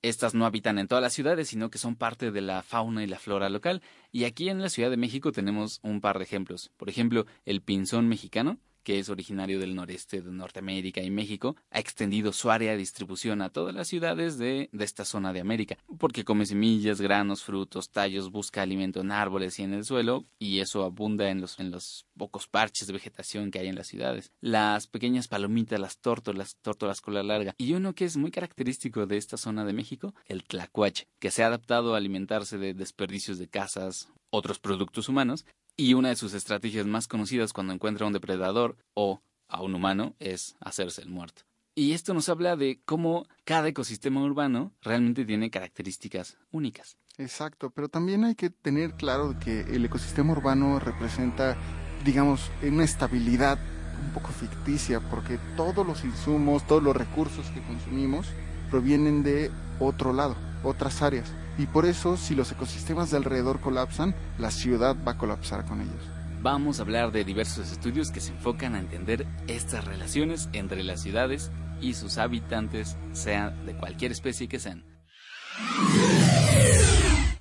estas 0.02 0.34
no 0.34 0.46
habitan 0.46 0.80
en 0.80 0.88
todas 0.88 1.02
las 1.02 1.14
ciudades, 1.14 1.48
sino 1.48 1.70
que 1.70 1.78
son 1.78 1.96
parte 1.96 2.32
de 2.32 2.42
la 2.42 2.62
fauna 2.64 3.04
y 3.04 3.08
la 3.08 3.20
flora 3.20 3.50
local. 3.50 3.82
Y 4.12 4.26
aquí 4.26 4.50
en 4.50 4.62
la 4.62 4.70
Ciudad 4.70 4.90
de 4.90 4.98
México 4.98 5.32
tenemos 5.32 5.80
un 5.84 6.02
par 6.02 6.18
de 6.18 6.24
ejemplos. 6.24 6.72
Por 6.78 6.90
ejemplo, 6.90 7.26
el 7.46 7.62
pinzón 7.62 8.08
mexicano, 8.08 8.60
que 8.88 9.00
es 9.00 9.10
originario 9.10 9.60
del 9.60 9.76
noreste 9.76 10.22
de 10.22 10.32
Norteamérica 10.32 11.02
y 11.02 11.12
México, 11.12 11.58
ha 11.72 11.80
extendido 11.82 12.32
su 12.32 12.50
área 12.50 12.72
de 12.72 12.78
distribución 12.78 13.42
a 13.42 13.50
todas 13.50 13.76
las 13.76 13.90
ciudades 13.90 14.38
de, 14.38 14.70
esta 14.80 15.04
zona 15.04 15.34
de 15.34 15.42
América, 15.42 15.78
porque 16.00 16.24
come 16.24 16.46
semillas, 16.46 17.02
granos, 17.02 17.44
frutos, 17.44 17.90
tallos, 17.90 18.32
busca 18.32 18.62
alimento 18.62 19.02
en 19.02 19.12
árboles 19.12 19.60
y 19.60 19.64
en 19.64 19.74
el 19.74 19.84
suelo, 19.84 20.24
y 20.40 20.60
eso 20.60 20.86
abunda 20.86 21.30
en 21.30 21.42
los, 21.42 21.60
en 21.60 21.70
los 21.70 22.06
pocos 22.16 22.48
parches 22.48 22.88
de 22.88 22.94
vegetación 22.94 23.52
que 23.52 23.60
hay 23.60 23.68
en 23.68 23.76
las 23.76 23.88
ciudades. 23.88 24.32
Las 24.40 24.88
pequeñas 24.88 25.28
palomitas, 25.28 25.82
las 25.82 26.00
tórtolas, 26.00 26.56
tórtolas 26.62 27.02
cola 27.02 27.24
larga, 27.24 27.56
y 27.58 27.74
uno 27.74 27.94
que 27.94 28.06
es 28.06 28.16
muy 28.16 28.32
característico 28.32 29.06
de 29.06 29.18
esta 29.18 29.36
zona 29.36 29.66
de 29.66 29.74
México, 29.74 30.16
el 30.28 30.46
tlacuache, 30.46 31.10
que 31.20 31.30
se 31.30 31.44
ha 31.44 31.48
adaptado 31.48 31.94
a 31.94 31.98
alimentarse 31.98 32.58
de 32.58 32.74
desperdicios 32.74 33.38
de 33.38 33.50
casas, 33.50 34.08
otros 34.30 34.60
productos 34.60 35.10
humanos, 35.10 35.46
y 35.78 35.94
una 35.94 36.10
de 36.10 36.16
sus 36.16 36.34
estrategias 36.34 36.88
más 36.88 37.08
conocidas 37.08 37.54
cuando 37.54 37.72
encuentra 37.72 38.06
a 38.06 38.08
un 38.08 38.14
depredador 38.14 38.76
o 38.96 39.22
a 39.48 39.62
un 39.62 39.76
humano 39.76 40.16
es 40.20 40.56
hacerse 40.60 41.04
el 41.04 41.10
muerto. 41.10 41.44
Y 41.76 41.94
esto 41.94 42.16
nos 42.16 42.28
habla 42.28 42.56
de 42.56 42.82
cómo 42.86 43.28
cada 43.44 43.68
ecosistema 43.68 44.24
urbano 44.24 44.74
realmente 44.82 45.26
tiene 45.26 45.52
características 45.52 46.38
únicas. 46.52 46.98
Exacto, 47.20 47.70
pero 47.70 47.88
también 47.88 48.26
hay 48.26 48.34
que 48.34 48.50
tener 48.50 48.96
claro 48.96 49.38
que 49.40 49.62
el 49.62 49.86
ecosistema 49.86 50.34
urbano 50.34 50.80
representa, 50.80 51.56
digamos, 52.04 52.52
una 52.64 52.84
estabilidad 52.84 53.60
un 54.04 54.14
poco 54.14 54.30
ficticia, 54.30 55.00
porque 55.00 55.40
todos 55.56 55.86
los 55.86 56.04
insumos, 56.04 56.66
todos 56.66 56.82
los 56.82 56.96
recursos 56.96 57.48
que 57.52 57.62
consumimos 57.62 58.28
provienen 58.72 59.22
de 59.22 59.52
otro 59.80 60.14
lado, 60.14 60.36
otras 60.64 61.04
áreas. 61.04 61.32
Y 61.58 61.66
por 61.66 61.86
eso, 61.86 62.18
si 62.18 62.36
los 62.36 62.52
ecosistemas 62.52 63.12
de 63.12 63.18
alrededor 63.18 63.60
colapsan, 63.60 64.16
la 64.38 64.52
ciudad 64.52 64.96
va 65.06 65.14
a 65.14 65.18
colapsar 65.18 65.66
con 65.66 65.82
ellos. 65.82 66.10
Vamos 66.42 66.80
a 66.80 66.84
hablar 66.84 67.12
de 67.12 67.24
diversos 67.24 67.72
estudios 67.72 68.12
que 68.12 68.20
se 68.20 68.32
enfocan 68.32 68.76
a 68.76 68.80
entender 68.80 69.26
estas 69.48 69.86
relaciones 69.86 70.50
entre 70.54 70.84
las 70.84 71.02
ciudades 71.02 71.52
y 71.82 71.94
sus 71.94 72.18
habitantes, 72.18 72.96
sean 73.12 73.66
de 73.66 73.76
cualquier 73.76 74.12
especie 74.12 74.48
que 74.48 74.60
sean. 74.60 74.86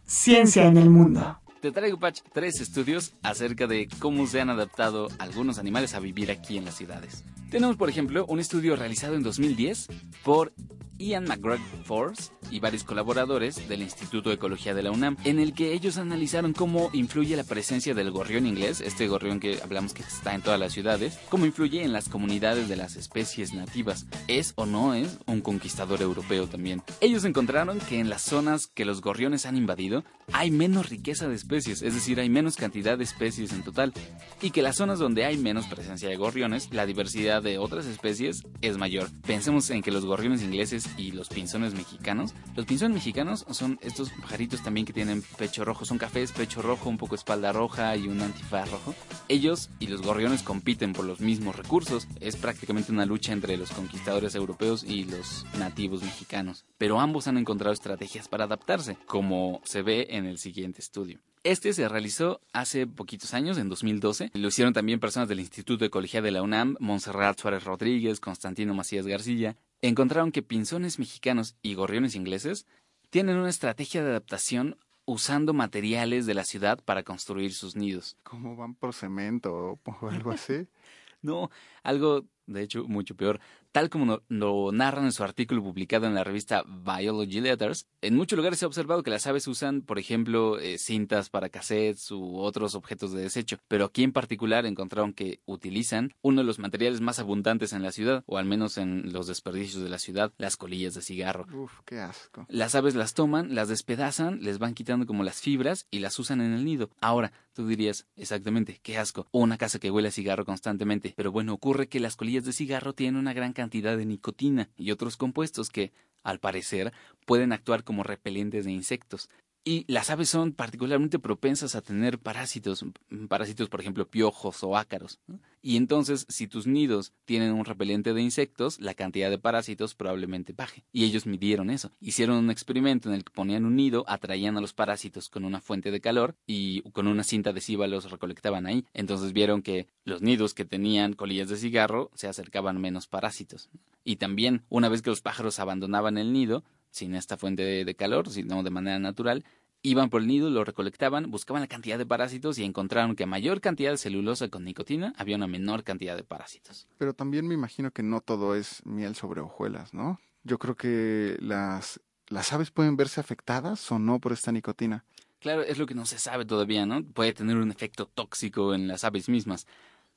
Ciencia 0.04 0.66
en 0.66 0.78
el 0.78 0.88
mundo. 0.88 1.38
Te 1.60 1.72
traigo, 1.72 1.98
Patch, 1.98 2.20
tres 2.32 2.60
estudios 2.60 3.14
acerca 3.22 3.66
de 3.66 3.88
cómo 3.98 4.26
se 4.26 4.40
han 4.40 4.50
adaptado 4.50 5.08
algunos 5.18 5.58
animales 5.58 5.94
a 5.94 6.00
vivir 6.00 6.30
aquí 6.30 6.56
en 6.56 6.64
las 6.64 6.76
ciudades. 6.76 7.24
Tenemos, 7.50 7.76
por 7.76 7.88
ejemplo, 7.88 8.24
un 8.26 8.40
estudio 8.40 8.76
realizado 8.76 9.14
en 9.14 9.22
2010 9.22 9.88
por 10.24 10.52
Ian 10.98 11.24
McGregor 11.24 11.58
Force 11.84 12.32
y 12.50 12.60
varios 12.60 12.84
colaboradores 12.84 13.68
del 13.68 13.82
Instituto 13.82 14.28
de 14.28 14.36
Ecología 14.36 14.74
de 14.74 14.82
la 14.82 14.90
UNAM, 14.90 15.16
en 15.24 15.38
el 15.38 15.52
que 15.52 15.72
ellos 15.72 15.98
analizaron 15.98 16.52
cómo 16.52 16.90
influye 16.92 17.36
la 17.36 17.44
presencia 17.44 17.94
del 17.94 18.10
gorrión 18.10 18.46
inglés, 18.46 18.80
este 18.80 19.08
gorrión 19.08 19.40
que 19.40 19.60
hablamos 19.62 19.94
que 19.94 20.02
está 20.02 20.34
en 20.34 20.42
todas 20.42 20.60
las 20.60 20.72
ciudades, 20.72 21.18
cómo 21.28 21.46
influye 21.46 21.82
en 21.82 21.92
las 21.92 22.08
comunidades 22.08 22.68
de 22.68 22.76
las 22.76 22.96
especies 22.96 23.52
nativas. 23.52 24.06
¿Es 24.28 24.52
o 24.56 24.66
no 24.66 24.94
es 24.94 25.18
un 25.26 25.40
conquistador 25.40 26.02
europeo 26.02 26.46
también? 26.46 26.82
Ellos 27.00 27.24
encontraron 27.24 27.78
que 27.80 27.98
en 27.98 28.08
las 28.08 28.22
zonas 28.22 28.66
que 28.66 28.84
los 28.84 29.00
gorriones 29.00 29.46
han 29.46 29.56
invadido 29.56 30.04
hay 30.32 30.50
menos 30.50 30.88
riqueza 30.88 31.28
de 31.28 31.34
especies, 31.34 31.82
es 31.82 31.94
decir, 31.94 32.20
hay 32.20 32.28
menos 32.28 32.56
cantidad 32.56 32.98
de 32.98 33.04
especies 33.04 33.52
en 33.52 33.62
total, 33.62 33.92
y 34.40 34.50
que 34.50 34.62
las 34.62 34.76
zonas 34.76 34.98
donde 34.98 35.24
hay 35.24 35.36
menos 35.36 35.66
presencia 35.66 36.08
de 36.08 36.16
gorriones, 36.16 36.68
la 36.72 36.86
diversidad 36.86 37.42
de 37.42 37.58
otras 37.58 37.86
especies 37.86 38.42
es 38.60 38.76
mayor. 38.76 39.08
Pensemos 39.22 39.70
en 39.70 39.82
que 39.82 39.92
los 39.92 40.04
gorriones 40.04 40.42
ingleses 40.42 40.85
y 40.96 41.12
los 41.12 41.28
pinzones 41.28 41.74
mexicanos. 41.74 42.34
Los 42.54 42.66
pinzones 42.66 42.94
mexicanos 42.94 43.46
son 43.50 43.78
estos 43.82 44.10
pajaritos 44.10 44.62
también 44.62 44.86
que 44.86 44.92
tienen 44.92 45.22
pecho 45.38 45.64
rojo, 45.64 45.84
son 45.84 45.98
cafés, 45.98 46.32
pecho 46.32 46.62
rojo, 46.62 46.88
un 46.88 46.98
poco 46.98 47.14
espalda 47.14 47.52
roja 47.52 47.96
y 47.96 48.08
un 48.08 48.20
antifaz 48.20 48.70
rojo. 48.70 48.94
Ellos 49.28 49.70
y 49.78 49.86
los 49.88 50.02
gorriones 50.02 50.42
compiten 50.42 50.92
por 50.92 51.04
los 51.04 51.20
mismos 51.20 51.56
recursos. 51.56 52.06
Es 52.20 52.36
prácticamente 52.36 52.92
una 52.92 53.06
lucha 53.06 53.32
entre 53.32 53.56
los 53.56 53.70
conquistadores 53.70 54.34
europeos 54.34 54.84
y 54.84 55.04
los 55.04 55.44
nativos 55.58 56.02
mexicanos. 56.02 56.64
Pero 56.78 57.00
ambos 57.00 57.26
han 57.28 57.38
encontrado 57.38 57.72
estrategias 57.72 58.28
para 58.28 58.44
adaptarse, 58.44 58.96
como 59.06 59.60
se 59.64 59.82
ve 59.82 60.08
en 60.10 60.26
el 60.26 60.38
siguiente 60.38 60.80
estudio. 60.80 61.20
Este 61.46 61.72
se 61.72 61.88
realizó 61.88 62.40
hace 62.52 62.88
poquitos 62.88 63.32
años, 63.32 63.56
en 63.56 63.68
2012. 63.68 64.32
Lo 64.34 64.48
hicieron 64.48 64.74
también 64.74 64.98
personas 64.98 65.28
del 65.28 65.38
Instituto 65.38 65.78
de 65.78 65.86
Ecología 65.86 66.20
de 66.20 66.32
la 66.32 66.42
UNAM, 66.42 66.74
Montserrat 66.80 67.38
Suárez 67.38 67.62
Rodríguez, 67.62 68.18
Constantino 68.18 68.74
Macías 68.74 69.06
García, 69.06 69.56
encontraron 69.88 70.32
que 70.32 70.42
pinzones 70.42 70.98
mexicanos 70.98 71.56
y 71.62 71.74
gorriones 71.74 72.14
ingleses 72.14 72.66
tienen 73.10 73.36
una 73.36 73.50
estrategia 73.50 74.02
de 74.02 74.10
adaptación 74.10 74.78
usando 75.04 75.54
materiales 75.54 76.26
de 76.26 76.34
la 76.34 76.44
ciudad 76.44 76.82
para 76.84 77.04
construir 77.04 77.54
sus 77.54 77.76
nidos. 77.76 78.16
¿Cómo 78.24 78.56
van 78.56 78.74
por 78.74 78.92
cemento 78.92 79.78
o 79.84 80.08
algo 80.08 80.32
así? 80.32 80.66
no, 81.22 81.50
algo 81.82 82.24
de 82.46 82.62
hecho 82.62 82.84
mucho 82.84 83.14
peor. 83.14 83.40
Tal 83.76 83.90
como 83.90 84.22
lo 84.28 84.72
narran 84.72 85.04
en 85.04 85.12
su 85.12 85.22
artículo 85.22 85.62
publicado 85.62 86.06
en 86.06 86.14
la 86.14 86.24
revista 86.24 86.64
Biology 86.66 87.42
Letters, 87.42 87.86
en 88.00 88.16
muchos 88.16 88.38
lugares 88.38 88.58
se 88.58 88.64
ha 88.64 88.68
observado 88.68 89.02
que 89.02 89.10
las 89.10 89.26
aves 89.26 89.46
usan, 89.48 89.82
por 89.82 89.98
ejemplo, 89.98 90.58
eh, 90.58 90.78
cintas 90.78 91.28
para 91.28 91.50
cassettes 91.50 92.10
u 92.10 92.38
otros 92.38 92.74
objetos 92.74 93.12
de 93.12 93.20
desecho, 93.20 93.58
pero 93.68 93.84
aquí 93.84 94.02
en 94.02 94.12
particular 94.12 94.64
encontraron 94.64 95.12
que 95.12 95.40
utilizan 95.44 96.14
uno 96.22 96.40
de 96.40 96.46
los 96.46 96.58
materiales 96.58 97.02
más 97.02 97.18
abundantes 97.18 97.74
en 97.74 97.82
la 97.82 97.92
ciudad, 97.92 98.24
o 98.24 98.38
al 98.38 98.46
menos 98.46 98.78
en 98.78 99.12
los 99.12 99.26
desperdicios 99.26 99.82
de 99.82 99.90
la 99.90 99.98
ciudad, 99.98 100.32
las 100.38 100.56
colillas 100.56 100.94
de 100.94 101.02
cigarro. 101.02 101.44
Uf, 101.52 101.80
qué 101.84 102.00
asco. 102.00 102.46
Las 102.48 102.74
aves 102.76 102.94
las 102.94 103.12
toman, 103.12 103.54
las 103.54 103.68
despedazan, 103.68 104.40
les 104.40 104.58
van 104.58 104.72
quitando 104.72 105.04
como 105.04 105.22
las 105.22 105.42
fibras 105.42 105.86
y 105.90 105.98
las 105.98 106.18
usan 106.18 106.40
en 106.40 106.54
el 106.54 106.64
nido. 106.64 106.88
Ahora, 107.02 107.30
tú 107.52 107.66
dirías, 107.66 108.06
exactamente, 108.16 108.80
qué 108.82 108.96
asco, 108.96 109.26
una 109.32 109.58
casa 109.58 109.78
que 109.78 109.90
huele 109.90 110.08
a 110.08 110.12
cigarro 110.12 110.46
constantemente, 110.46 111.12
pero 111.14 111.30
bueno, 111.30 111.52
ocurre 111.52 111.88
que 111.88 112.00
las 112.00 112.16
colillas 112.16 112.46
de 112.46 112.54
cigarro 112.54 112.94
tienen 112.94 113.20
una 113.20 113.34
gran 113.34 113.52
cantidad 113.52 113.65
cantidad 113.66 113.96
de 113.96 114.06
nicotina 114.06 114.70
y 114.76 114.92
otros 114.92 115.16
compuestos 115.16 115.70
que, 115.70 115.92
al 116.22 116.38
parecer, 116.38 116.92
pueden 117.26 117.52
actuar 117.52 117.82
como 117.82 118.04
repelentes 118.04 118.64
de 118.64 118.70
insectos. 118.70 119.28
Y 119.68 119.84
las 119.88 120.10
aves 120.10 120.28
son 120.28 120.52
particularmente 120.52 121.18
propensas 121.18 121.74
a 121.74 121.82
tener 121.82 122.20
parásitos, 122.20 122.84
parásitos 123.28 123.68
por 123.68 123.80
ejemplo 123.80 124.08
piojos 124.08 124.62
o 124.62 124.76
ácaros. 124.76 125.18
Y 125.60 125.76
entonces, 125.76 126.24
si 126.28 126.46
tus 126.46 126.68
nidos 126.68 127.12
tienen 127.24 127.52
un 127.52 127.64
repelente 127.64 128.14
de 128.14 128.22
insectos, 128.22 128.78
la 128.78 128.94
cantidad 128.94 129.28
de 129.28 129.40
parásitos 129.40 129.96
probablemente 129.96 130.52
baje. 130.52 130.84
Y 130.92 131.02
ellos 131.02 131.26
midieron 131.26 131.70
eso. 131.70 131.90
Hicieron 132.00 132.36
un 132.36 132.52
experimento 132.52 133.08
en 133.08 133.16
el 133.16 133.24
que 133.24 133.32
ponían 133.32 133.64
un 133.64 133.74
nido, 133.74 134.04
atraían 134.06 134.56
a 134.56 134.60
los 134.60 134.72
parásitos 134.72 135.28
con 135.28 135.44
una 135.44 135.60
fuente 135.60 135.90
de 135.90 136.00
calor 136.00 136.36
y 136.46 136.82
con 136.92 137.08
una 137.08 137.24
cinta 137.24 137.50
adhesiva 137.50 137.88
los 137.88 138.08
recolectaban 138.08 138.66
ahí. 138.66 138.84
Entonces 138.94 139.32
vieron 139.32 139.62
que 139.62 139.88
los 140.04 140.22
nidos 140.22 140.54
que 140.54 140.64
tenían 140.64 141.14
colillas 141.14 141.48
de 141.48 141.56
cigarro 141.56 142.12
se 142.14 142.28
acercaban 142.28 142.80
menos 142.80 143.08
parásitos. 143.08 143.68
Y 144.04 144.16
también, 144.16 144.62
una 144.68 144.88
vez 144.88 145.02
que 145.02 145.10
los 145.10 145.22
pájaros 145.22 145.58
abandonaban 145.58 146.18
el 146.18 146.32
nido, 146.32 146.62
sin 146.90 147.14
esta 147.14 147.36
fuente 147.36 147.84
de, 147.84 147.94
calor, 147.94 148.30
sino 148.30 148.62
de 148.62 148.70
manera 148.70 148.98
natural, 148.98 149.44
iban 149.82 150.10
por 150.10 150.22
el 150.22 150.26
nido, 150.26 150.50
lo 150.50 150.64
recolectaban, 150.64 151.30
buscaban 151.30 151.62
la 151.62 151.68
cantidad 151.68 151.98
de 151.98 152.06
parásitos 152.06 152.58
y 152.58 152.64
encontraron 152.64 153.14
que 153.14 153.24
a 153.24 153.26
mayor 153.26 153.60
cantidad 153.60 153.90
de 153.90 153.98
celulosa 153.98 154.48
con 154.48 154.64
nicotina 154.64 155.12
había 155.16 155.36
una 155.36 155.46
menor 155.46 155.84
cantidad 155.84 156.16
de 156.16 156.24
parásitos. 156.24 156.88
Pero 156.98 157.14
también 157.14 157.46
me 157.46 157.54
imagino 157.54 157.90
que 157.90 158.02
no 158.02 158.20
todo 158.20 158.54
es 158.54 158.84
miel 158.84 159.14
sobre 159.14 159.40
hojuelas, 159.40 159.94
¿no? 159.94 160.18
Yo 160.42 160.58
creo 160.58 160.76
que 160.76 161.36
las, 161.40 162.00
las 162.28 162.52
aves 162.52 162.70
pueden 162.70 162.96
verse 162.96 163.20
afectadas 163.20 163.90
o 163.92 163.98
no 163.98 164.20
por 164.20 164.32
esta 164.32 164.52
nicotina. 164.52 165.04
Claro, 165.40 165.62
es 165.62 165.78
lo 165.78 165.86
que 165.86 165.94
no 165.94 166.06
se 166.06 166.18
sabe 166.18 166.44
todavía, 166.44 166.86
¿no? 166.86 167.04
Puede 167.04 167.32
tener 167.32 167.56
un 167.56 167.70
efecto 167.70 168.06
tóxico 168.06 168.74
en 168.74 168.88
las 168.88 169.04
aves 169.04 169.28
mismas. 169.28 169.66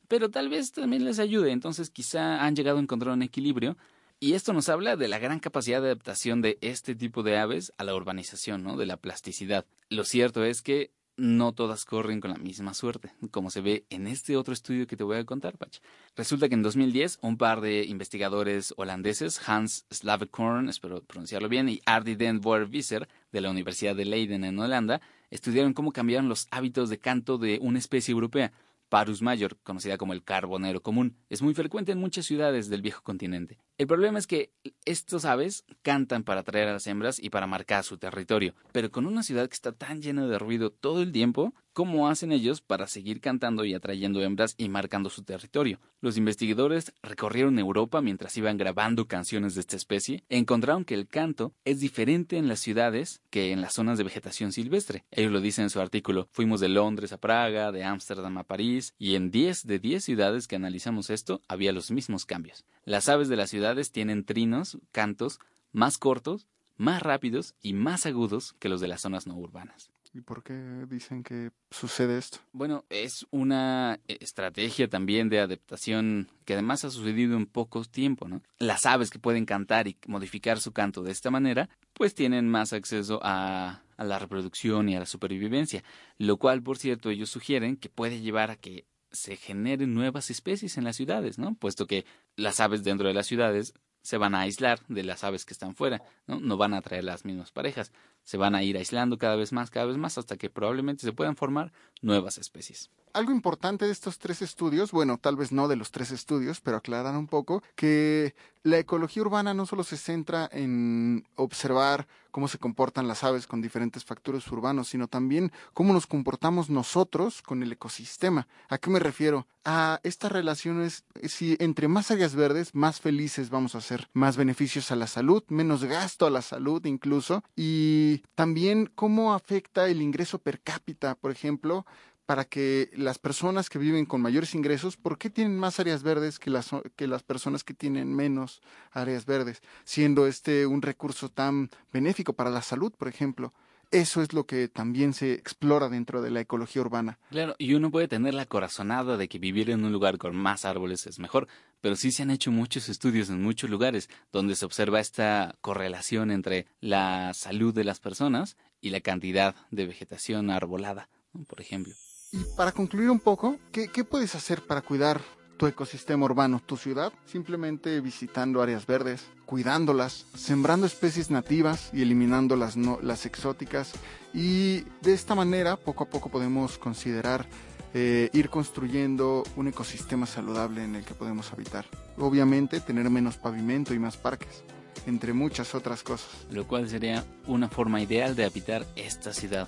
Pero 0.08 0.29
tal 0.29 0.49
vez 0.49 0.71
también 0.71 1.05
les 1.05 1.19
ayude, 1.19 1.51
entonces 1.51 1.91
quizá 1.91 2.43
han 2.43 2.55
llegado 2.55 2.79
a 2.79 2.82
encontrar 2.82 3.13
un 3.13 3.21
equilibrio 3.21 3.77
y 4.19 4.34
esto 4.34 4.53
nos 4.53 4.69
habla 4.69 4.95
de 4.95 5.08
la 5.08 5.19
gran 5.19 5.39
capacidad 5.39 5.82
de 5.82 5.88
adaptación 5.88 6.41
de 6.41 6.58
este 6.62 6.95
tipo 6.95 7.23
de 7.23 7.38
aves 7.38 7.73
a 7.77 7.84
la 7.84 7.95
urbanización, 7.95 8.63
¿no? 8.63 8.75
De 8.75 8.86
la 8.86 8.97
plasticidad. 8.97 9.65
Lo 9.89 10.03
cierto 10.03 10.43
es 10.43 10.62
que 10.62 10.91
no 11.19 11.53
todas 11.53 11.86
corren 11.86 12.21
con 12.21 12.32
la 12.32 12.38
misma 12.38 12.73
suerte, 12.73 13.12
como 13.32 13.49
se 13.49 13.62
ve 13.62 13.86
en 13.89 14.08
este 14.08 14.38
otro 14.38 14.53
estudio 14.53 14.88
que 14.88 14.95
te 14.95 15.03
voy 15.03 15.17
a 15.17 15.25
contar, 15.25 15.58
Pach. 15.58 15.79
Resulta 16.15 16.47
que 16.47 16.55
en 16.55 16.63
2010 16.63 17.19
un 17.21 17.38
par 17.38 17.62
de 17.62 17.84
investigadores 17.84 18.73
holandeses, 18.77 19.41
Hans 19.47 19.86
Slavekorn, 19.91 20.69
espero 20.69 21.03
pronunciarlo 21.03 21.49
bien, 21.49 21.69
y 21.69 21.82
Ardi 21.86 22.15
den 22.15 22.39
Boer-Visser, 22.41 23.08
de 23.32 23.41
la 23.41 23.51
Universidad 23.51 23.95
de 23.95 24.05
Leiden 24.05 24.43
en 24.43 24.60
Holanda, 24.60 25.01
estudiaron 25.29 25.73
cómo 25.73 25.91
cambiaron 25.91 26.29
los 26.29 26.47
hábitos 26.51 26.89
de 26.89 26.99
canto 26.99 27.38
de 27.38 27.60
una 27.62 27.79
especie 27.79 28.13
europea, 28.13 28.53
Parus 28.88 29.21
major, 29.21 29.58
conocida 29.62 29.97
como 29.97 30.13
el 30.13 30.23
carbonero 30.23 30.82
común, 30.82 31.15
es 31.29 31.41
muy 31.41 31.53
frecuente 31.53 31.91
en 31.91 31.99
muchas 31.99 32.25
ciudades 32.25 32.69
del 32.69 32.82
viejo 32.82 33.03
continente. 33.03 33.60
El 33.80 33.88
problema 33.88 34.20
es 34.20 34.28
que 34.28 34.52
estos 34.84 35.24
aves 35.24 35.63
cantan 35.84 36.26
para 36.26 36.42
atraer 36.42 36.68
a 36.68 36.74
las 36.74 36.86
hembras 36.86 37.18
y 37.18 37.30
para 37.30 37.48
marcar 37.48 37.86
su 37.86 37.98
territorio, 37.98 38.54
pero 38.74 38.92
con 38.92 39.06
una 39.06 39.24
ciudad 39.24 39.48
que 39.48 39.54
está 39.54 39.72
tan 39.72 40.02
llena 40.02 40.28
de 40.28 40.38
ruido 40.38 40.70
todo 40.70 41.02
el 41.02 41.13
tiempo, 41.13 41.54
¿cómo 41.72 42.10
hacen 42.10 42.34
ellos 42.34 42.60
para 42.60 42.88
seguir 42.88 43.22
cantando 43.22 43.63
y 43.63 43.74
atrayendo 43.74 44.22
hembras 44.22 44.54
y 44.58 44.68
marcando 44.68 45.10
su 45.10 45.24
territorio? 45.24 45.80
Los 46.02 46.18
investigadores 46.18 46.94
recorrieron 47.02 47.58
Europa 47.58 48.02
mientras 48.02 48.36
iban 48.36 48.58
grabando 48.58 49.08
canciones 49.08 49.56
de 49.56 49.62
esta 49.62 49.78
especie 49.78 50.26
encontraron 50.28 50.84
que 50.84 50.96
el 50.96 51.08
canto 51.08 51.54
es 51.63 51.80
diferente 51.80 52.36
en 52.36 52.50
las 52.50 52.60
ciudades 52.60 53.22
que 53.30 53.54
en 53.54 53.62
las 53.62 53.76
zonas 53.76 53.98
de 53.98 54.04
vegetación 54.04 54.52
silvestre. 54.52 55.06
Ellos 55.10 55.32
lo 55.32 55.39
dicen 55.39 55.63
en 55.63 55.70
su 55.70 55.80
artículo. 55.80 56.28
Fuimos 56.34 56.60
de 56.60 56.68
Londres 56.68 57.13
a 57.13 57.18
Praga, 57.18 57.72
de 57.72 57.86
Ámsterdam 57.86 58.39
a 58.39 58.44
París, 58.44 58.94
y 58.98 59.15
en 59.15 59.32
10 59.32 59.68
de 59.68 59.80
10 59.80 60.04
ciudades 60.04 60.50
que 60.50 60.58
analizamos 60.58 61.10
esto 61.10 61.42
había 61.48 61.72
los 61.72 61.92
mismos 61.92 62.26
cambios. 62.26 62.65
Las 62.89 63.08
aves 63.08 63.30
de 63.30 63.36
las 63.36 63.52
ciudades 63.52 63.91
tienen 63.91 64.25
trinos, 64.25 64.80
cantos, 64.91 65.39
más 65.71 65.99
cortos, 65.99 66.47
más 66.75 67.04
rápidos 67.04 67.54
y 67.62 67.73
más 67.73 68.08
agudos 68.08 68.56
que 68.58 68.67
los 68.67 68.82
de 68.82 68.88
las 68.88 69.02
zonas 69.02 69.28
no 69.28 69.36
urbanas. 69.36 69.91
¿Y 70.12 70.21
por 70.21 70.41
qué 70.41 70.88
dicen 70.89 71.21
que 71.21 71.52
sucede 71.69 72.17
esto? 72.17 72.39
Bueno, 72.52 72.86
es 72.89 73.28
una 73.30 73.99
estrategia 74.08 74.89
también 74.89 75.30
de 75.30 75.39
adaptación 75.39 76.30
que 76.45 76.54
además 76.54 76.84
ha 76.84 76.89
sucedido 76.89 77.38
en 77.38 77.45
poco 77.45 77.86
tiempo, 77.86 78.28
¿no? 78.28 78.41
Las 78.58 78.88
aves 78.88 79.12
que 79.12 79.19
pueden 79.19 79.45
cantar 79.45 79.88
y 79.88 79.95
modificar 80.08 80.60
su 80.60 80.71
canto 80.71 81.04
de 81.04 81.12
esta 81.12 81.30
manera, 81.30 81.69
pues 81.93 82.15
tienen 82.15 82.49
más 82.49 82.73
acceso 82.73 83.19
a, 83.21 83.84
a 83.97 84.04
la 84.04 84.17
reproducción 84.17 84.89
y 84.89 84.95
a 84.95 84.99
la 84.99 85.06
supervivencia, 85.06 85.84
lo 86.17 86.38
cual, 86.38 86.63
por 86.63 86.80
cierto, 86.80 87.12
ellos 87.12 87.30
sugieren 87.30 87.78
que 87.78 87.89
puede 87.89 88.19
llevar 88.19 88.49
a 88.49 88.56
que 88.56 88.88
se 89.12 89.36
generen 89.36 89.93
nuevas 89.93 90.30
especies 90.30 90.78
en 90.78 90.84
las 90.84 90.95
ciudades, 90.95 91.38
¿no? 91.38 91.56
Puesto 91.56 91.88
que 91.88 92.06
las 92.39 92.60
aves 92.60 92.84
dentro 92.84 93.08
de 93.08 93.13
las 93.13 93.28
ciudades 93.28 93.73
se 94.02 94.17
van 94.17 94.34
a 94.34 94.41
aislar 94.41 94.80
de 94.88 95.04
las 95.04 95.23
aves 95.23 95.45
que 95.45 95.54
están 95.54 95.75
fuera, 95.75 96.02
¿no? 96.25 96.39
No 96.39 96.58
van 96.58 96.73
a 96.73 96.82
traer 96.82 97.04
las 97.04 97.25
mismas 97.25 97.52
parejas, 97.52 97.91
se 98.23 98.38
van 98.38 98.56
a 98.56 98.63
ir 98.63 98.78
aislando 98.78 99.17
cada 99.17 99.36
vez 99.36 99.52
más, 99.52 99.69
cada 99.69 99.86
vez 99.86 99.97
más, 99.97 100.17
hasta 100.17 100.38
que 100.38 100.49
probablemente 100.49 101.04
se 101.04 101.13
puedan 101.13 101.36
formar 101.36 101.71
nuevas 102.02 102.38
especies. 102.38 102.89
Algo 103.13 103.32
importante 103.32 103.86
de 103.86 103.91
estos 103.91 104.19
tres 104.19 104.41
estudios, 104.41 104.91
bueno, 104.91 105.17
tal 105.17 105.36
vez 105.36 105.52
no 105.52 105.67
de 105.67 105.76
los 105.76 105.91
tres 105.91 106.12
estudios, 106.12 106.62
pero 106.62 106.78
aclaran 106.78 107.15
un 107.15 107.28
poco 107.28 107.63
que 107.76 108.36
la 108.63 108.78
ecología 108.78 109.24
urbana 109.24 109.54
no 109.54 109.65
solo 109.65 109.84
se 109.84 109.98
centra 109.98 110.50
en 110.52 111.26
observar 111.36 112.08
cómo 112.32 112.48
se 112.48 112.60
comportan 112.60 113.08
las 113.08 113.24
aves 113.24 113.48
con 113.48 113.62
diferentes 113.62 114.06
factores 114.06 114.50
urbanos, 114.52 114.89
sino 114.89 115.08
también 115.08 115.52
cómo 115.74 115.93
nos 115.93 116.08
comportamos 116.08 116.69
nosotros 116.69 117.41
con 117.41 117.63
el 117.63 117.72
ecosistema. 117.72 118.48
¿A 118.67 118.78
qué 118.78 118.89
me 118.89 119.00
refiero? 119.00 119.48
A 119.65 120.00
estas 120.04 120.32
relaciones, 120.32 121.06
si 121.24 121.58
entre 121.60 121.88
más 121.88 122.12
áreas 122.12 122.36
verdes, 122.36 122.76
más 122.76 123.00
felices 123.00 123.50
vamos 123.50 123.76
a 123.76 123.82
ser, 123.82 124.10
más 124.13 124.38
beneficios 124.38 124.91
a 124.91 124.95
la 124.95 125.08
salud, 125.08 125.43
menos 125.48 125.84
gasto 125.84 126.26
a 126.26 126.30
la 126.30 126.41
salud 126.41 126.86
incluso, 126.86 127.43
y 127.56 128.24
también 128.36 128.91
cómo 128.93 129.34
afecta 129.34 129.88
el 129.88 130.02
ingreso 130.02 130.39
per 130.39 130.62
cápita, 130.62 131.15
por 131.15 131.32
ejemplo, 131.32 131.86
para 132.30 132.46
que 132.46 132.92
las 132.94 133.18
personas 133.18 133.72
que 133.72 133.80
viven 133.80 134.06
con 134.06 134.22
mayores 134.22 134.54
ingresos, 134.54 134.98
¿por 134.98 135.18
qué 135.18 135.32
tienen 135.32 135.58
más 135.58 135.80
áreas 135.80 136.04
verdes 136.04 136.38
que 136.38 136.52
las, 136.52 136.70
que 136.96 137.08
las 137.08 137.24
personas 137.24 137.63
que 137.63 137.74
tienen 137.74 138.15
menos 138.15 138.62
áreas 138.92 139.26
verdes? 139.26 139.63
Siendo 139.84 140.28
este 140.28 140.68
un 140.68 140.84
recurso 140.84 141.30
tan 141.30 141.72
benéfico 141.92 142.34
para 142.34 142.52
la 142.52 142.62
salud, 142.62 142.94
por 142.96 143.08
ejemplo. 143.08 143.52
Eso 143.89 144.22
es 144.22 144.32
lo 144.32 144.46
que 144.46 144.68
también 144.68 145.13
se 145.13 145.34
explora 145.34 145.89
dentro 145.89 146.22
de 146.22 146.30
la 146.30 146.42
ecología 146.42 146.84
urbana. 146.84 147.18
Claro, 147.32 147.56
y 147.58 147.74
uno 147.74 147.89
puede 147.89 148.08
tener 148.08 148.36
la 148.36 148.46
corazonada 148.46 149.18
de 149.18 149.28
que 149.28 149.39
vivir 149.39 149.72
en 149.72 149.84
un 149.84 149.92
lugar 149.92 150.20
con 150.20 150.36
más 150.36 150.65
árboles 150.65 151.08
es 151.08 151.18
mejor, 151.18 151.48
pero 151.82 151.96
sí 151.96 152.12
se 152.12 152.22
han 152.22 152.30
hecho 152.30 152.52
muchos 152.52 152.89
estudios 152.89 153.32
en 153.32 153.42
muchos 153.42 153.72
lugares 153.72 154.08
donde 154.32 154.56
se 154.56 154.65
observa 154.65 155.00
esta 155.00 155.56
correlación 155.62 156.30
entre 156.30 156.68
la 156.80 157.34
salud 157.34 157.74
de 157.74 157.86
las 157.86 158.00
personas 158.00 158.56
y 158.82 158.92
la 158.92 159.02
cantidad 159.02 159.56
de 159.72 159.88
vegetación 159.88 160.52
arbolada, 160.52 161.10
por 161.48 161.60
ejemplo. 161.60 161.96
Y 162.32 162.44
para 162.56 162.72
concluir 162.72 163.10
un 163.10 163.20
poco, 163.20 163.58
¿qué, 163.72 163.88
¿qué, 163.88 164.04
puedes 164.04 164.36
hacer 164.36 164.62
para 164.62 164.82
cuidar 164.82 165.20
tu 165.58 165.65
ecosistema 165.65 166.26
urbano, 166.26 166.62
tu 166.63 166.78
ciudad? 166.78 167.12
Simplemente 167.26 168.00
visitando 168.02 168.62
áreas 168.62 168.86
verdes, 168.86 169.26
cuidándolas, 169.46 170.28
sembrando 170.36 170.86
especies 170.86 171.32
nativas 171.32 171.89
y 171.92 172.04
eliminando 172.04 172.56
las, 172.56 172.78
no, 172.78 173.00
las 173.02 173.26
exóticas. 173.26 173.94
Y 174.32 174.82
de 175.02 175.13
esta 175.13 175.34
manera, 175.34 175.76
poco 175.76 176.04
a 176.04 176.10
poco 176.10 176.30
podemos 176.30 176.78
considerar 176.78 177.48
eh, 177.96 178.30
ir 178.32 178.52
construyendo 178.52 179.44
un 179.56 179.68
ecosistema 179.68 180.28
saludable 180.28 180.84
en 180.84 180.98
el 180.98 181.06
que 181.06 181.15
podemos 181.15 181.52
habitar. 181.52 181.86
Obviamente, 182.20 182.80
tener 182.80 183.10
menos 183.10 183.38
pavimento 183.38 183.96
y 183.96 184.00
más 184.00 184.18
parques 184.18 184.63
entre 185.08 185.34
muchas 185.34 185.74
otras 185.74 186.04
cosas. 186.04 186.30
Lo 186.52 186.68
cual 186.68 186.88
sería 186.88 187.26
una 187.48 187.70
forma 187.70 188.02
ideal 188.04 188.36
de 188.36 188.46
habitar 188.46 188.86
esta 188.96 189.34
ciudad. 189.34 189.68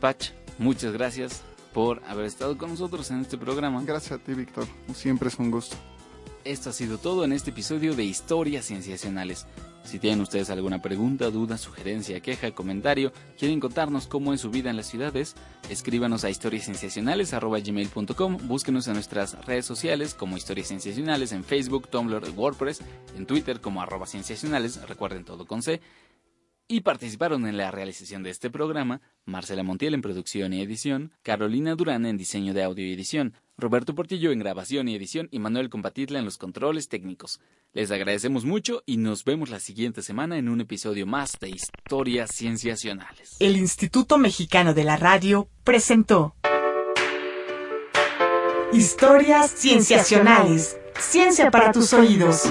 Patch, 0.00 0.30
muchas 0.58 0.92
gracias 0.92 1.44
por 1.72 2.02
haber 2.06 2.26
estado 2.26 2.58
con 2.58 2.70
nosotros 2.70 3.10
en 3.10 3.20
este 3.20 3.38
programa. 3.38 3.82
Gracias 3.84 4.12
a 4.12 4.22
ti, 4.22 4.34
Víctor. 4.34 4.66
Siempre 4.94 5.28
es 5.28 5.38
un 5.38 5.50
gusto. 5.50 5.76
Esto 6.44 6.70
ha 6.70 6.72
sido 6.72 6.98
todo 6.98 7.24
en 7.24 7.32
este 7.32 7.50
episodio 7.50 7.94
de 7.94 8.04
Historias 8.04 8.66
Cienciacionales. 8.66 9.46
Si 9.84 9.98
tienen 9.98 10.20
ustedes 10.20 10.50
alguna 10.50 10.80
pregunta, 10.80 11.28
duda, 11.30 11.58
sugerencia, 11.58 12.20
queja, 12.20 12.52
comentario, 12.52 13.12
quieren 13.38 13.60
contarnos 13.60 14.06
cómo 14.06 14.32
es 14.32 14.40
su 14.40 14.48
vida 14.50 14.70
en 14.70 14.76
las 14.76 14.86
ciudades, 14.86 15.34
escríbanos 15.68 16.22
a 16.24 16.30
historiascienciacionales.gmail.com, 16.30 18.38
búsquenos 18.46 18.86
en 18.86 18.94
nuestras 18.94 19.44
redes 19.44 19.66
sociales 19.66 20.14
como 20.14 20.36
Historias 20.36 20.68
Cienciacionales 20.68 21.32
en 21.32 21.42
Facebook, 21.44 21.88
Tumblr 21.88 22.30
WordPress, 22.30 22.80
en 23.16 23.26
Twitter 23.26 23.60
como 23.60 23.82
arroba 23.82 24.06
cienciacionales, 24.06 24.80
recuerden 24.88 25.24
todo 25.24 25.46
con 25.46 25.62
C, 25.62 25.80
y 26.72 26.80
participaron 26.80 27.46
en 27.46 27.58
la 27.58 27.70
realización 27.70 28.22
de 28.22 28.30
este 28.30 28.48
programa 28.48 29.02
Marcela 29.26 29.62
Montiel 29.62 29.92
en 29.92 30.00
producción 30.00 30.54
y 30.54 30.62
edición, 30.62 31.12
Carolina 31.22 31.74
Durán 31.74 32.06
en 32.06 32.16
diseño 32.16 32.54
de 32.54 32.62
audio 32.62 32.86
y 32.86 32.94
edición, 32.94 33.34
Roberto 33.58 33.94
Portillo 33.94 34.32
en 34.32 34.38
grabación 34.38 34.88
y 34.88 34.94
edición 34.94 35.28
y 35.30 35.38
Manuel 35.38 35.68
Compatitla 35.68 36.18
en 36.18 36.24
los 36.24 36.38
controles 36.38 36.88
técnicos. 36.88 37.40
Les 37.74 37.90
agradecemos 37.90 38.46
mucho 38.46 38.82
y 38.86 38.96
nos 38.96 39.26
vemos 39.26 39.50
la 39.50 39.60
siguiente 39.60 40.00
semana 40.00 40.38
en 40.38 40.48
un 40.48 40.62
episodio 40.62 41.06
más 41.06 41.32
de 41.42 41.50
Historias 41.50 42.30
Cienciacionales. 42.32 43.36
El 43.38 43.58
Instituto 43.58 44.16
Mexicano 44.16 44.72
de 44.72 44.84
la 44.84 44.96
Radio 44.96 45.50
presentó 45.64 46.36
Historias 48.72 49.50
Cienciacionales. 49.54 50.78
Ciencia 50.98 51.50
para 51.50 51.70
tus 51.70 51.92
oídos. 51.92 52.50